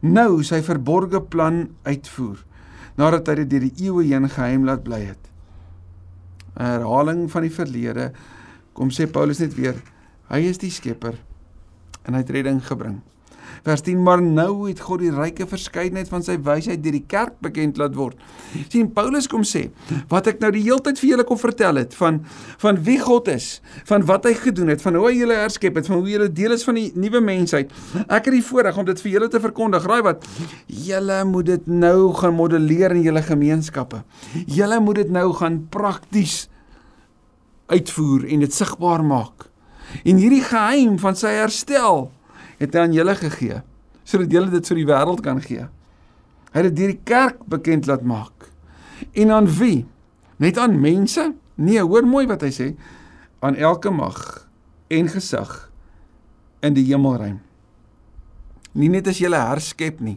nou 0.00 0.42
sy 0.46 0.60
verborgde 0.62 1.20
plan 1.22 1.68
uitvoer 1.86 2.44
nadat 2.98 3.28
hy 3.30 3.34
dit 3.42 3.50
deur 3.50 3.66
die 3.68 3.86
eeue 3.86 4.04
heen 4.08 4.26
geheim 4.28 4.64
laat 4.66 4.82
bly 4.82 5.00
het. 5.06 5.28
'n 6.58 6.64
herhaling 6.64 7.30
van 7.30 7.42
die 7.42 7.54
verlede. 7.54 8.12
Kom 8.74 8.90
sê 8.90 9.06
Paulus 9.06 9.38
net 9.38 9.54
weer, 9.54 9.76
hy 10.30 10.40
is 10.50 10.58
die 10.58 10.70
skepper 10.70 11.14
en 12.04 12.14
hy 12.14 12.20
het 12.20 12.30
redding 12.30 12.60
gebring. 12.66 13.00
Vers 13.66 13.82
10 13.86 14.02
maar 14.02 14.22
nou 14.22 14.68
het 14.68 14.80
God 14.84 15.02
die 15.02 15.12
ryke 15.14 15.46
verskeidenheid 15.48 16.10
van 16.10 16.24
sy 16.24 16.38
wysheid 16.44 16.82
deur 16.84 16.96
die 16.96 17.06
kerk 17.06 17.38
bekend 17.44 17.78
laat 17.78 17.96
word. 17.98 18.18
sien 18.68 18.90
Paulus 18.92 19.28
kom 19.28 19.44
sê 19.44 19.68
wat 20.08 20.26
ek 20.30 20.40
nou 20.40 20.50
die 20.54 20.62
hele 20.62 20.80
tyd 20.84 20.98
vir 21.00 21.10
julle 21.10 21.26
kom 21.28 21.38
vertel 21.38 21.80
het 21.80 21.94
van 21.98 22.20
van 22.62 22.78
wie 22.84 22.98
God 23.00 23.28
is, 23.28 23.60
van 23.88 24.04
wat 24.08 24.26
hy 24.26 24.34
gedoen 24.34 24.72
het, 24.72 24.82
van 24.82 24.96
hoe 24.98 25.06
hy 25.08 25.14
julle 25.20 25.38
herskep 25.38 25.78
het, 25.78 25.86
van 25.86 26.00
hoe 26.00 26.10
julle 26.10 26.28
deel 26.32 26.54
is 26.56 26.64
van 26.66 26.78
die 26.78 26.88
nuwe 26.98 27.20
mensheid. 27.24 27.72
Ek 28.06 28.28
het 28.28 28.34
die 28.34 28.44
voorreg 28.44 28.78
om 28.78 28.86
dit 28.88 29.00
vir 29.04 29.12
julle 29.12 29.28
te 29.32 29.40
verkondig. 29.42 29.86
Raai 29.88 30.02
wat? 30.06 30.26
Julle 30.66 31.22
moet 31.28 31.46
dit 31.52 31.66
nou 31.70 32.12
gaan 32.18 32.36
modelleer 32.36 32.96
in 32.96 33.04
julle 33.06 33.22
gemeenskappe. 33.22 34.02
Julle 34.46 34.80
moet 34.84 35.02
dit 35.04 35.12
nou 35.14 35.28
gaan 35.38 35.60
prakties 35.70 36.46
uitvoer 37.68 38.26
en 38.32 38.44
dit 38.44 38.54
sigbaar 38.54 39.04
maak. 39.04 39.48
En 40.04 40.20
hierdie 40.20 40.44
geheim 40.44 40.98
van 41.00 41.16
sy 41.16 41.32
herstel 41.38 42.08
het 42.58 42.74
hy 42.74 42.84
aan 42.86 42.96
julle 42.96 43.14
gegee 43.18 43.62
sodat 44.08 44.32
julle 44.32 44.48
dit 44.48 44.70
vir 44.70 44.78
die 44.80 44.86
wêreld 44.88 45.20
kan 45.20 45.40
gee. 45.44 45.66
Hy 46.48 46.62
het 46.62 46.70
dit 46.70 46.76
deur 46.78 46.92
die 46.94 47.02
kerk 47.04 47.42
bekend 47.44 47.84
laat 47.90 48.06
maak. 48.08 48.46
En 49.12 49.34
aan 49.36 49.48
wie? 49.58 49.82
Net 50.40 50.56
aan 50.56 50.78
mense? 50.80 51.26
Nee, 51.60 51.82
hoor 51.84 52.06
mooi 52.08 52.24
wat 52.30 52.40
hy 52.46 52.48
sê, 52.54 52.68
aan 53.44 53.58
elke 53.60 53.92
mag 53.92 54.16
en 54.88 55.10
gesag 55.12 55.52
in 56.64 56.72
die 56.72 56.86
hemelruim. 56.88 57.36
Nie 58.72 58.88
net 58.88 59.12
as 59.12 59.20
jy 59.20 59.28
herskep 59.28 60.00
nie, 60.00 60.16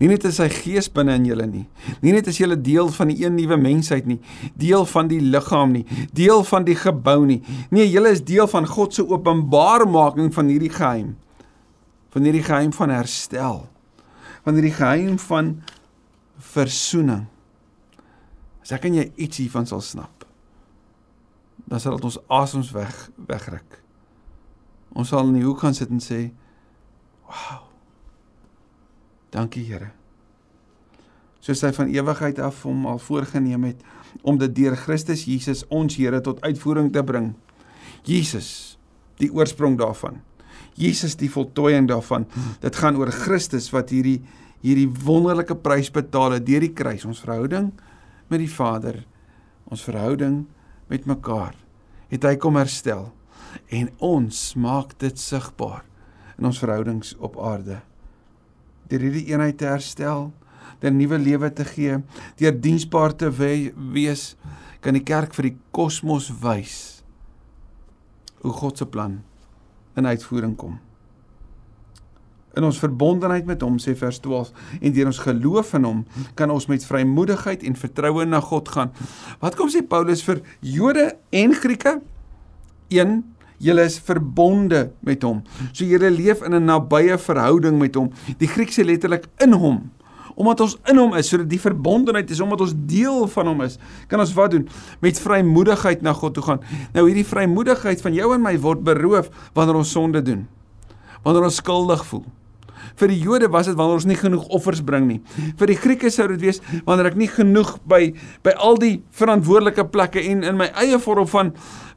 Nie 0.00 0.08
net 0.10 0.24
is 0.26 0.38
sy 0.40 0.48
gees 0.50 0.88
binne 0.92 1.14
in 1.18 1.26
julle 1.28 1.46
nie. 1.46 1.64
Nie 2.02 2.14
net 2.16 2.28
is 2.30 2.40
julle 2.40 2.56
deel 2.58 2.88
van 2.96 3.10
die 3.12 3.20
een 3.22 3.36
nuwe 3.36 3.58
mensheid 3.60 4.08
nie, 4.10 4.18
deel 4.58 4.86
van 4.90 5.10
die 5.10 5.20
liggaam 5.22 5.74
nie, 5.76 5.84
deel 6.16 6.42
van 6.48 6.66
die 6.66 6.76
gebou 6.78 7.20
nie. 7.28 7.40
Nee, 7.74 7.86
julle 7.90 8.14
is 8.14 8.24
deel 8.26 8.48
van 8.50 8.66
God 8.68 8.96
se 8.96 9.04
openbarmaking 9.06 10.32
van 10.34 10.50
hierdie 10.50 10.72
geheim. 10.74 11.14
Van 12.14 12.26
hierdie 12.26 12.44
geheim 12.46 12.72
van 12.72 12.94
herstel. 12.94 13.64
Van 14.46 14.54
hierdie 14.54 14.74
geheim 14.76 15.18
van 15.18 15.56
versoening. 16.54 17.26
As 18.62 18.72
ek 18.72 18.86
en 18.88 19.00
jy 19.00 19.08
iets 19.20 19.42
hiervan 19.42 19.66
sal 19.68 19.82
snap, 19.84 20.24
dan 21.68 21.82
sal 21.82 21.98
dit 21.98 22.06
ons 22.08 22.20
asems 22.32 22.70
weg 22.72 22.94
wegruk. 23.28 23.80
Ons 24.94 25.10
sal 25.12 25.26
in 25.28 25.40
die 25.40 25.44
hoek 25.44 25.60
gaan 25.64 25.76
sit 25.76 25.90
en 25.92 26.00
sê, 26.00 26.30
"Wow, 27.26 27.64
Dankie 29.34 29.64
Here. 29.66 29.90
Soos 31.42 31.60
hy 31.66 31.72
van 31.74 31.90
ewigheid 31.90 32.38
af 32.40 32.62
hom 32.64 32.86
al 32.86 33.00
voorgenem 33.02 33.66
het 33.66 33.82
om 34.22 34.38
dit 34.38 34.52
deur 34.54 34.76
Christus 34.78 35.26
Jesus 35.26 35.64
ons 35.74 35.96
Here 35.98 36.20
tot 36.24 36.40
uitvoering 36.46 36.92
te 36.94 37.02
bring. 37.04 37.32
Jesus, 38.06 38.78
die 39.18 39.32
oorsprong 39.34 39.76
daarvan. 39.80 40.22
Jesus 40.78 41.16
die 41.20 41.30
voltooiing 41.30 41.88
daarvan. 41.90 42.26
Dit 42.62 42.76
gaan 42.76 42.98
oor 43.00 43.12
Christus 43.14 43.70
wat 43.74 43.94
hierdie 43.94 44.20
hierdie 44.64 44.88
wonderlike 45.04 45.58
prys 45.60 45.90
betaal 45.92 46.38
het 46.38 46.46
deur 46.46 46.62
die 46.64 46.72
kruis, 46.72 47.02
ons 47.04 47.20
verhouding 47.20 47.66
met 48.32 48.40
die 48.40 48.48
Vader, 48.48 49.02
ons 49.68 49.84
verhouding 49.84 50.46
met 50.88 51.04
mekaar. 51.04 51.52
Het 52.08 52.24
hy 52.24 52.38
kom 52.40 52.56
herstel 52.56 53.10
en 53.68 53.90
ons 54.00 54.38
maak 54.56 54.96
dit 55.04 55.20
sigbaar 55.20 55.84
in 56.38 56.48
ons 56.48 56.62
verhoudings 56.64 57.12
op 57.20 57.36
aarde 57.36 57.82
deur 58.90 59.04
hierdie 59.04 59.28
eenheid 59.32 59.56
te 59.60 59.68
herstel, 59.68 60.28
deur 60.82 60.92
nuwe 60.94 61.18
lewe 61.20 61.50
te 61.56 61.64
gee, 61.68 61.98
deur 62.40 62.56
diensbaar 62.66 63.14
te 63.16 63.30
we 63.32 63.72
wees, 63.94 64.34
kan 64.84 64.96
die 64.96 65.04
kerk 65.04 65.32
vir 65.36 65.50
die 65.50 65.56
kosmos 65.74 66.28
wys 66.42 66.76
hoe 68.44 68.52
God 68.52 68.76
se 68.76 68.84
plan 68.84 69.22
in 69.96 70.06
uitvoering 70.06 70.56
kom. 70.56 70.78
In 72.54 72.64
ons 72.64 72.78
verbondenheid 72.78 73.46
met 73.46 73.62
hom 73.66 73.80
sê 73.82 73.96
vers 73.98 74.20
12 74.22 74.52
en 74.80 74.94
deur 74.94 75.10
ons 75.10 75.22
geloof 75.26 75.74
in 75.74 75.86
hom 75.88 76.02
kan 76.38 76.50
ons 76.54 76.68
met 76.70 76.86
vrymoedigheid 76.86 77.64
en 77.66 77.78
vertroue 77.78 78.26
na 78.26 78.40
God 78.40 78.68
gaan. 78.68 78.92
Wat 79.42 79.58
kom 79.58 79.70
sê 79.72 79.82
Paulus 79.82 80.22
vir 80.26 80.42
Jode 80.60 81.12
en 81.34 81.54
Grieke? 81.54 81.98
1 82.94 83.22
Julle 83.64 83.84
is 83.86 83.98
verbonde 84.02 84.88
met 85.06 85.22
hom. 85.24 85.42
So 85.72 85.86
julle 85.86 86.10
leef 86.10 86.42
in 86.42 86.54
'n 86.54 86.64
nabye 86.64 87.18
verhouding 87.18 87.78
met 87.78 87.94
hom. 87.94 88.10
Die 88.38 88.48
Griek 88.48 88.70
sê 88.70 88.84
letterlik 88.84 89.26
in 89.40 89.52
hom. 89.52 89.90
Omdat 90.34 90.64
ons 90.66 90.76
in 90.90 90.98
hom 90.98 91.14
is, 91.18 91.28
sodat 91.30 91.48
die 91.50 91.60
verbondenheid 91.62 92.30
is 92.30 92.42
omdat 92.42 92.64
ons 92.66 92.74
deel 92.90 93.26
van 93.30 93.50
hom 93.52 93.64
is, 93.66 93.78
kan 94.10 94.22
ons 94.22 94.34
wat 94.34 94.54
doen? 94.56 94.68
Met 95.04 95.20
vrymoedigheid 95.22 96.02
na 96.02 96.14
God 96.16 96.34
toe 96.34 96.46
gaan. 96.46 96.62
Nou 96.96 97.06
hierdie 97.06 97.26
vrymoedigheid 97.26 98.02
van 98.02 98.16
jou 98.16 98.32
en 98.34 98.42
my 98.42 98.56
word 98.62 98.82
beroof 98.86 99.30
wanneer 99.54 99.78
ons 99.82 99.92
sonde 99.94 100.22
doen. 100.26 100.46
Wanneer 101.22 101.46
ons 101.50 101.62
skuldig 101.62 102.02
voel. 102.10 102.24
Vir 103.00 103.10
die 103.10 103.18
Jode 103.18 103.48
was 103.50 103.66
dit 103.66 103.76
wanneer 103.78 103.98
ons 103.98 104.06
nie 104.06 104.18
genoeg 104.18 104.44
offers 104.54 104.82
bring 104.86 105.06
nie. 105.08 105.20
Vir 105.58 105.70
die 105.72 105.78
Grieke 105.78 106.10
sou 106.14 106.26
dit 106.30 106.42
wees 106.42 106.60
wanneer 106.86 107.10
ek 107.10 107.18
nie 107.18 107.30
genoeg 107.30 107.74
by 107.90 108.02
by 108.46 108.54
al 108.62 108.78
die 108.80 108.94
verantwoordelike 109.18 109.86
plekke 109.90 110.22
en 110.30 110.44
in 110.46 110.58
my 110.60 110.68
eie 110.82 111.00
vorm 111.02 111.26
van 111.30 111.54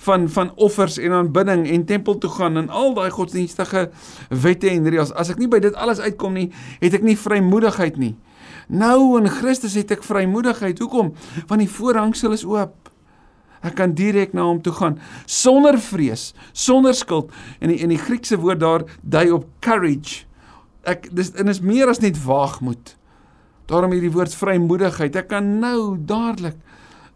van 0.08 0.28
van 0.32 0.54
offers 0.56 0.98
en 1.02 1.16
aanbidding 1.20 1.68
en 1.74 1.86
tempel 1.90 2.18
toe 2.22 2.32
gaan 2.34 2.58
en 2.62 2.70
al 2.70 2.96
daai 2.98 3.10
godsdienstige 3.14 3.90
wette 4.30 4.72
en 4.72 4.90
reëls. 4.90 5.14
As 5.14 5.34
ek 5.34 5.42
nie 5.42 5.50
by 5.52 5.62
dit 5.64 5.76
alles 5.76 6.02
uitkom 6.02 6.38
nie, 6.38 6.50
het 6.82 6.98
ek 6.98 7.06
nie 7.06 7.18
vrymoedigheid 7.20 8.00
nie. 8.02 8.16
Nou 8.68 9.18
in 9.20 9.30
Christus 9.32 9.78
het 9.80 9.92
ek 9.96 10.04
vrymoedigheid. 10.04 10.80
Hoekom? 10.80 11.14
Want 11.48 11.64
die 11.64 11.72
voorhangsel 11.72 12.36
is 12.36 12.46
oop. 12.48 12.92
Ek 13.66 13.76
kan 13.80 13.96
direk 13.98 14.36
na 14.38 14.46
hom 14.46 14.60
toe 14.62 14.74
gaan 14.76 15.00
sonder 15.26 15.80
vrees, 15.82 16.30
sonder 16.54 16.94
skuld. 16.96 17.32
En 17.60 17.72
die, 17.72 17.80
in 17.82 17.92
die 17.94 18.02
Griekse 18.02 18.38
woord 18.40 18.62
daar 18.62 18.86
dui 19.02 19.30
op 19.34 19.48
courage. 19.66 20.26
Ek 20.88 21.10
dis 21.16 21.34
en 21.36 21.52
is 21.52 21.64
meer 21.64 21.90
as 21.92 22.04
net 22.04 22.20
waagmoed. 22.24 22.94
Daarom 23.68 23.92
hierdie 23.96 24.14
woord 24.14 24.36
vrymoedigheid. 24.38 25.18
Ek 25.20 25.32
kan 25.34 25.58
nou 25.60 25.98
dadelik 25.98 26.60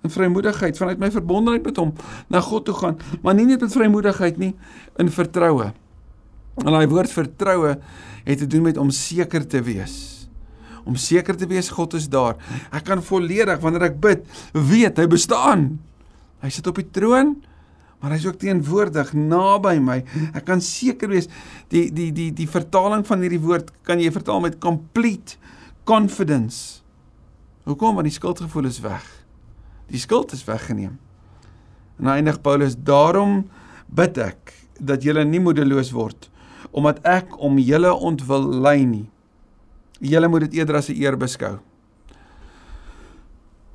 in 0.02 0.12
vrymoedigheid 0.12 0.80
vanuit 0.82 1.00
my 1.00 1.12
verbondenheid 1.14 1.68
met 1.68 1.78
hom 1.78 1.92
na 2.34 2.42
God 2.42 2.66
toe 2.66 2.74
gaan, 2.74 2.98
maar 3.22 3.36
nie 3.38 3.46
net 3.46 3.62
met 3.62 3.76
vrymoedigheid 3.76 4.40
nie, 4.42 4.56
in 5.00 5.12
vertroue. 5.14 5.70
En 6.66 6.74
daai 6.74 6.90
woord 6.90 7.14
vertroue 7.14 7.76
het 8.26 8.42
te 8.42 8.48
doen 8.50 8.66
met 8.66 8.82
om 8.82 8.90
seker 8.90 9.46
te 9.48 9.62
wees. 9.62 10.21
Om 10.88 10.98
seker 11.00 11.38
te 11.38 11.48
wees 11.50 11.70
God 11.74 11.96
is 11.98 12.10
daar. 12.12 12.40
Ek 12.74 12.86
kan 12.88 13.04
volledig 13.06 13.62
wanneer 13.62 13.90
ek 13.92 14.00
bid, 14.02 14.26
weet 14.54 15.00
hy 15.02 15.08
bestaan. 15.12 15.76
Hy 16.42 16.50
sit 16.54 16.68
op 16.70 16.80
die 16.80 16.88
troon, 16.94 17.36
maar 18.02 18.16
hy's 18.16 18.26
ook 18.26 18.40
teenwoordig 18.42 19.14
naby 19.14 19.76
my. 19.84 20.00
Ek 20.34 20.46
kan 20.48 20.64
seker 20.66 21.12
wees 21.12 21.30
die 21.74 21.90
die 21.94 22.10
die 22.16 22.32
die 22.34 22.50
vertaling 22.50 23.06
van 23.08 23.22
hierdie 23.22 23.42
woord 23.44 23.70
kan 23.88 24.02
jy 24.02 24.10
vertaal 24.14 24.42
met 24.42 24.58
complete 24.64 25.38
confidence. 25.86 26.82
Hoekom? 27.70 28.00
Want 28.00 28.10
die 28.10 28.18
skuldgevoel 28.18 28.72
is 28.72 28.82
weg. 28.82 29.06
Die 29.92 30.02
skuld 30.02 30.34
is 30.34 30.46
weggeneem. 30.48 30.98
En 32.02 32.10
eindig 32.10 32.42
Paulus: 32.42 32.74
"Daarom 32.74 33.46
bid 33.86 34.18
ek 34.18 34.54
dat 34.80 35.04
julle 35.06 35.24
nie 35.26 35.40
moedeloos 35.40 35.94
word 35.94 36.32
omdat 36.72 37.02
ek 37.08 37.36
om 37.42 37.60
julle 37.60 37.92
ontwil 37.92 38.48
ly 38.64 38.78
nie. 38.88 39.08
Julle 40.02 40.28
moet 40.28 40.50
dit 40.50 40.60
eerder 40.60 40.76
as 40.76 40.90
'n 40.90 40.98
eer 40.98 41.18
beskou." 41.18 41.60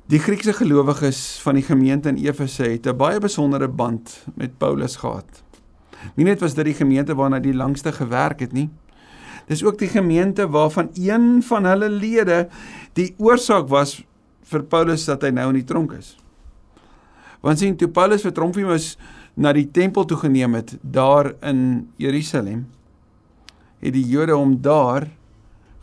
Die 0.07 0.19
Griekse 0.19 0.53
gelowiges 0.53 1.39
van 1.43 1.55
die 1.55 1.65
gemeente 1.67 2.07
in 2.09 2.17
Efese 2.17 2.63
het 2.63 2.87
'n 2.87 2.95
baie 2.95 3.19
besondere 3.19 3.67
band 3.67 4.25
met 4.35 4.57
Paulus 4.57 4.95
gehad. 4.95 5.43
Nie 6.15 6.25
net 6.25 6.39
was 6.39 6.53
dit 6.53 6.65
die 6.65 6.73
gemeente 6.73 7.15
waarna 7.15 7.39
die 7.39 7.53
langste 7.53 7.91
gewerk 7.91 8.39
het 8.39 8.53
nie. 8.53 8.69
Dis 9.47 9.63
ook 9.63 9.77
die 9.77 9.87
gemeente 9.87 10.47
waarvan 10.49 10.89
een 10.93 11.43
van 11.43 11.65
hulle 11.65 11.89
lede 11.89 12.47
die 12.93 13.15
oorsaak 13.17 13.67
was 13.67 14.03
vir 14.41 14.63
Paulus 14.63 15.05
dat 15.05 15.21
hy 15.21 15.29
nou 15.29 15.47
in 15.49 15.59
die 15.59 15.67
tronk 15.67 15.91
is. 15.91 16.17
Want 17.41 17.59
sien 17.59 17.75
toe 17.75 17.89
Paulus 17.89 18.21
vir 18.21 18.31
Tromfimus 18.31 18.97
na 19.35 19.53
die 19.53 19.71
tempel 19.71 20.05
toe 20.05 20.17
geneem 20.17 20.53
het 20.53 20.77
daar 20.81 21.33
in 21.41 21.89
Jerusalem, 21.97 22.67
het 23.79 23.93
die 23.93 24.07
Jode 24.07 24.31
hom 24.31 24.61
daar 24.61 25.07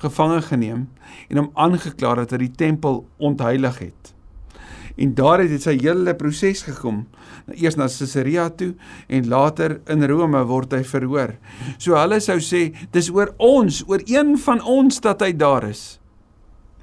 gevange 0.04 0.42
geneem 0.50 0.88
en 1.28 1.40
hom 1.40 1.52
aangeklaar 1.66 2.22
dat 2.22 2.34
hy 2.34 2.44
die 2.46 2.56
tempel 2.64 3.02
ontheilig 3.18 3.80
het. 3.88 4.14
En 4.94 5.14
daar 5.14 5.42
het 5.42 5.50
dit 5.50 5.62
sy 5.62 5.74
hele 5.80 6.14
proses 6.14 6.62
gekom. 6.62 7.02
Eers 7.50 7.74
na 7.74 7.88
Caesarea 7.90 8.46
toe 8.54 8.72
en 9.10 9.28
later 9.28 9.80
in 9.90 10.06
Rome 10.06 10.44
word 10.46 10.76
hy 10.76 10.84
verhoor. 10.86 11.34
So 11.82 11.98
hulle 11.98 12.20
sou 12.22 12.38
sê 12.38 12.68
dis 12.94 13.10
oor 13.10 13.34
ons, 13.42 13.82
oor 13.90 14.04
een 14.06 14.36
van 14.44 14.62
ons 14.62 15.02
dat 15.02 15.24
hy 15.24 15.32
daar 15.34 15.66
is. 15.66 15.98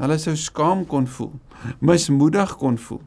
Hulle 0.02 0.18
sou 0.20 0.36
skaam 0.36 0.84
kon 0.90 1.08
voel, 1.08 1.32
mismoedig 1.80 2.58
kon 2.60 2.78
voel. 2.82 3.04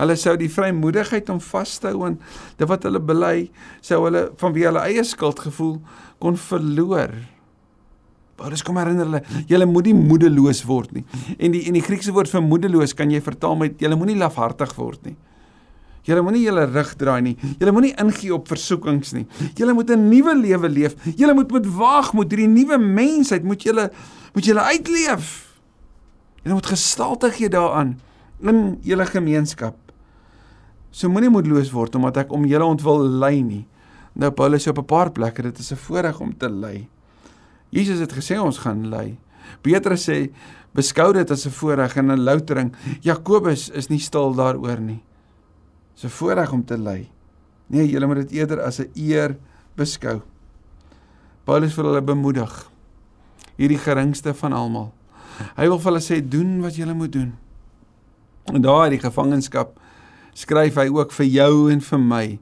Hulle 0.00 0.16
sou 0.16 0.32
die 0.40 0.50
vrymoedigheid 0.50 1.28
om 1.30 1.38
vas 1.52 1.76
te 1.78 1.92
hou 1.92 2.06
aan 2.08 2.16
dit 2.58 2.66
wat 2.68 2.86
hulle 2.88 3.02
bely, 3.04 3.36
sou 3.84 4.00
hulle 4.06 4.24
vanweë 4.40 4.70
hulle 4.70 4.86
eie 4.88 5.04
skuldgevoel 5.06 5.76
kon 6.22 6.38
verloor. 6.40 7.12
Paulus 8.42 8.64
kom 8.66 8.78
herinner 8.80 9.06
hulle, 9.06 9.20
julle 9.46 9.66
moenie 9.70 9.94
moedeloos 9.94 10.64
word 10.66 10.96
nie. 10.96 11.04
En 11.38 11.52
die 11.54 11.62
en 11.70 11.76
die 11.78 11.84
Griekse 11.84 12.14
woord 12.14 12.30
vir 12.32 12.42
moedeloos 12.42 12.94
kan 12.98 13.12
jy 13.12 13.20
vertaal 13.22 13.54
met 13.60 13.82
julle 13.82 13.98
moenie 13.98 14.18
lafhartig 14.18 14.72
word 14.74 15.06
nie. 15.06 15.14
Julle 16.02 16.24
moenie 16.26 16.42
julle 16.42 16.64
rug 16.66 16.90
draai 16.98 17.20
nie. 17.22 17.36
Julle 17.60 17.74
moenie 17.74 17.92
ingee 18.02 18.32
op 18.34 18.50
versoekings 18.50 19.12
nie. 19.14 19.26
Julle 19.54 19.76
moet 19.78 19.90
'n 19.90 20.08
nuwe 20.10 20.34
lewe 20.34 20.68
leef. 20.68 20.96
Julle 21.16 21.34
moet 21.34 21.52
met 21.52 21.66
waag 21.66 22.12
moet 22.12 22.30
hierdie 22.30 22.48
nuwe 22.48 22.78
mensheid 22.78 23.44
moet 23.44 23.62
julle 23.62 23.90
moet 24.34 24.44
julle 24.44 24.60
uitleef. 24.60 25.54
Julle 26.42 26.54
moet 26.54 26.66
gestalte 26.66 27.30
gee 27.30 27.48
daaraan 27.48 28.00
in 28.40 28.78
julle 28.82 29.06
gemeenskap. 29.06 29.76
So 30.90 31.08
moenie 31.08 31.30
moedeloos 31.30 31.70
word 31.70 31.94
omdat 31.94 32.16
ek 32.16 32.32
om 32.32 32.44
julle 32.44 32.64
ontwil 32.64 33.06
ly 33.22 33.40
nie. 33.40 33.66
Nou 34.14 34.30
Paulus 34.30 34.66
op 34.66 34.78
'n 34.78 34.84
paar 34.84 35.12
plekke 35.12 35.42
dit 35.42 35.58
is 35.58 35.72
'n 35.72 35.76
voorreg 35.76 36.20
om 36.20 36.36
te 36.36 36.48
ly. 36.48 36.88
Jesus 37.72 38.02
het 38.04 38.12
gesê 38.12 38.36
ons 38.36 38.58
gaan 38.60 38.84
ly. 38.92 39.14
Petrus 39.64 40.04
sê 40.08 40.28
beskou 40.76 41.12
dit 41.16 41.30
as 41.30 41.46
'n 41.46 41.50
voorreg 41.50 41.96
en 41.96 42.10
'n 42.10 42.24
loutering. 42.24 42.74
Jakobus 43.00 43.70
is 43.70 43.88
nie 43.88 43.98
stil 43.98 44.34
daaroor 44.34 44.80
nie. 44.80 45.02
Dis 45.94 46.04
'n 46.04 46.08
voorreg 46.08 46.52
om 46.52 46.64
te 46.64 46.76
ly. 46.76 47.08
Nee, 47.68 47.88
julle 47.88 48.06
moet 48.06 48.28
dit 48.28 48.32
eerder 48.32 48.60
as 48.60 48.80
'n 48.80 48.90
eer 48.94 49.36
beskou. 49.76 50.20
Paulus 51.44 51.74
wil 51.74 51.84
hulle 51.84 52.02
bemoedig. 52.02 52.70
Hierdie 53.56 53.78
geringste 53.78 54.34
van 54.34 54.52
almal. 54.52 54.92
Hy 55.56 55.68
wil 55.68 55.78
vir 55.78 55.92
hulle 55.92 56.02
sê 56.02 56.28
doen 56.28 56.60
wat 56.60 56.76
julle 56.76 56.94
moet 56.94 57.12
doen. 57.12 57.32
En 58.52 58.62
daar 58.62 58.84
in 58.84 58.98
die 58.98 59.08
gevangenskap 59.08 59.78
skryf 60.34 60.74
hy 60.74 60.88
ook 60.88 61.12
vir 61.12 61.26
jou 61.26 61.70
en 61.72 61.80
vir 61.80 61.98
my. 61.98 62.38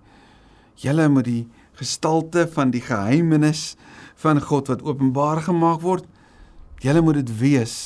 Julle 0.74 1.08
moet 1.08 1.24
die 1.24 1.48
gestalte 1.80 2.46
van 2.48 2.70
die 2.70 2.80
geheimenis 2.80 3.76
van 4.20 4.40
God 4.44 4.68
wat 4.72 4.84
openbaar 4.84 5.42
gemaak 5.46 5.80
word. 5.84 6.06
Julle 6.84 7.00
moet 7.04 7.20
dit 7.22 7.32
wees 7.40 7.76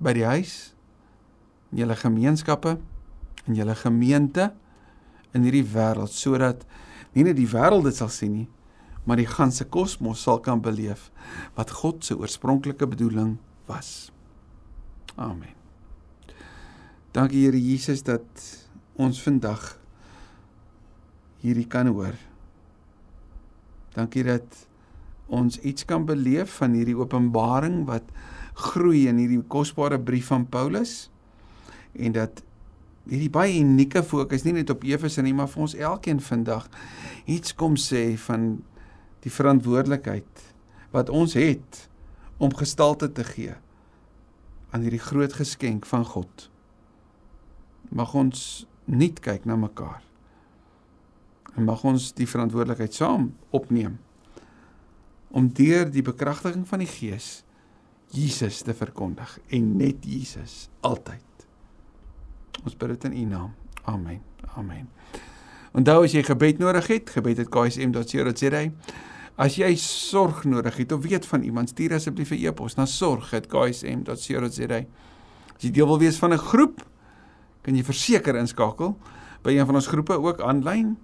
by 0.00 0.12
die 0.16 0.26
huis, 0.28 0.74
in 1.72 1.82
julle 1.82 1.96
gemeenskappe, 1.96 2.76
in 3.46 3.56
julle 3.58 3.76
gemeente 3.78 4.50
in 5.36 5.44
hierdie 5.46 5.66
wêreld 5.68 6.12
sodat 6.14 6.64
nie 7.16 7.24
net 7.26 7.36
die 7.38 7.48
wêreld 7.48 7.86
dit 7.88 7.96
sal 7.96 8.10
sien 8.12 8.34
nie, 8.34 8.48
maar 9.06 9.20
die 9.20 9.28
ganse 9.28 9.66
kosmos 9.70 10.24
sal 10.26 10.40
kan 10.44 10.62
beleef 10.64 11.10
wat 11.58 11.72
God 11.80 12.04
se 12.04 12.16
oorspronklike 12.16 12.88
bedoeling 12.90 13.36
was. 13.70 14.10
Amen. 15.16 15.54
Dankie 17.16 17.46
Here 17.46 17.60
Jesus 17.60 18.02
dat 18.04 18.26
ons 19.00 19.20
vandag 19.24 19.76
hierdie 21.40 21.68
kan 21.70 21.88
hoor. 21.88 22.16
Dankie 23.96 24.26
dat 24.26 24.66
ons 25.26 25.58
iets 25.66 25.84
kan 25.84 26.06
beleef 26.06 26.58
van 26.60 26.76
hierdie 26.78 26.96
openbaring 26.96 27.84
wat 27.88 28.10
groei 28.70 29.06
in 29.10 29.18
hierdie 29.20 29.42
kosbare 29.52 29.98
brief 30.00 30.30
van 30.32 30.46
Paulus 30.48 31.08
en 31.92 32.14
dat 32.16 32.42
hierdie 33.06 33.30
baie 33.30 33.58
unieke 33.58 34.02
fokus 34.02 34.46
nie 34.46 34.54
net 34.56 34.70
op 34.70 34.84
Efese 34.86 35.22
nie 35.22 35.34
maar 35.34 35.50
vir 35.50 35.66
ons 35.66 35.74
elkeen 35.74 36.22
vandag 36.22 36.68
iets 37.26 37.54
kom 37.54 37.76
sê 37.80 38.08
van 38.28 38.56
die 39.26 39.32
verantwoordelikheid 39.34 40.46
wat 40.94 41.10
ons 41.10 41.34
het 41.38 41.86
om 42.38 42.54
gestalte 42.54 43.08
te 43.12 43.24
gee 43.24 43.54
aan 44.70 44.84
hierdie 44.84 45.00
groot 45.00 45.32
geskenk 45.32 45.86
van 45.86 46.04
God. 46.04 46.48
Mag 47.88 48.14
ons 48.14 48.66
nie 48.84 49.12
kyk 49.12 49.46
na 49.48 49.56
mekaar. 49.56 50.02
En 51.56 51.64
mag 51.64 51.84
ons 51.88 52.10
die 52.18 52.28
verantwoordelikheid 52.28 52.94
saam 52.94 53.30
opneem 53.56 53.96
om 55.36 55.50
deur 55.52 55.90
die 55.92 56.04
bekragtiging 56.04 56.64
van 56.68 56.80
die 56.80 56.88
Gees 56.88 57.42
Jesus 58.14 58.62
te 58.64 58.72
verkondig 58.74 59.38
en 59.52 59.76
net 59.76 60.04
Jesus 60.06 60.68
altyd. 60.86 61.46
Ons 62.64 62.76
bid 62.78 62.94
dit 62.94 63.04
in 63.10 63.16
U 63.20 63.24
naam. 63.34 63.52
Amen. 63.84 64.22
Amen. 64.56 64.88
Onthou 65.76 66.04
as 66.06 66.14
jy 66.16 66.22
gebed 66.24 66.58
nodig 66.62 66.86
het, 66.88 67.10
gebed@ksm.co.za. 67.12 68.62
As 69.36 69.58
jy 69.60 69.74
sorg 69.76 70.44
nodig 70.48 70.76
het 70.80 70.92
of 70.92 71.02
weet 71.04 71.26
van 71.28 71.42
iemand, 71.42 71.68
stuur 71.68 71.94
asseblief 71.94 72.30
'n 72.30 72.46
e-pos 72.46 72.76
na 72.76 72.86
sorg@ksm.co.za. 72.86 74.80
As 75.56 75.62
jy 75.62 75.70
deel 75.70 75.86
wil 75.86 75.98
wees 75.98 76.16
van 76.16 76.32
'n 76.32 76.38
groep, 76.38 76.86
kan 77.62 77.76
jy 77.76 77.84
verseker 77.84 78.36
inskakel 78.36 78.96
by 79.42 79.50
een 79.52 79.66
van 79.66 79.74
ons 79.74 79.86
groepe 79.86 80.20
ook 80.20 80.40
aanlyn. 80.40 80.96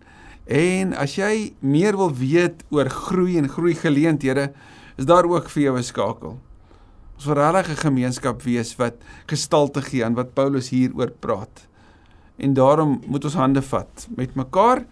En 0.47 0.95
as 0.99 1.15
jy 1.17 1.53
meer 1.61 1.97
wil 1.97 2.11
weet 2.15 2.65
oor 2.71 2.91
groei 2.91 3.39
en 3.39 3.49
groei 3.49 3.75
geleenthede, 3.75 4.53
is 4.99 5.07
daar 5.07 5.25
ook 5.25 5.49
vir 5.49 5.63
jou 5.63 5.77
'n 5.79 5.83
skakel. 5.83 6.39
Ons 7.15 7.25
wil 7.25 7.35
regtig 7.35 7.71
'n 7.71 7.87
gemeenskap 7.87 8.43
wees 8.43 8.77
wat 8.77 8.95
gestalte 9.27 9.83
gee 9.83 10.05
aan 10.05 10.15
wat 10.15 10.35
Paulus 10.35 10.71
hieroor 10.71 11.11
praat. 11.11 11.69
En 12.37 12.55
daarom 12.55 13.01
moet 13.07 13.25
ons 13.25 13.35
hande 13.35 13.63
vat 13.63 14.09
met 14.17 14.35
mekaar, 14.35 14.85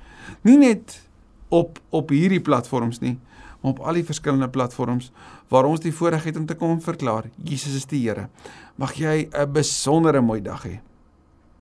nie 0.42 0.56
net 0.56 1.00
op 1.48 1.80
op 1.90 2.08
hierdie 2.08 2.40
platforms 2.40 3.00
nie, 3.00 3.18
maar 3.60 3.72
op 3.72 3.78
al 3.78 3.92
die 3.94 4.04
verskillende 4.04 4.48
platforms 4.48 5.10
waar 5.48 5.64
ons 5.64 5.80
die 5.80 5.92
voorreg 5.92 6.24
het 6.24 6.36
om 6.36 6.46
te 6.46 6.54
kom 6.54 6.80
verklaar 6.80 7.24
Jesus 7.44 7.74
is 7.74 7.86
die 7.86 8.08
Here. 8.08 8.28
Mag 8.76 8.94
jy 8.94 9.28
'n 9.32 9.52
besondere 9.52 10.20
mooi 10.20 10.40
dag 10.40 10.64
hê. 10.64 10.80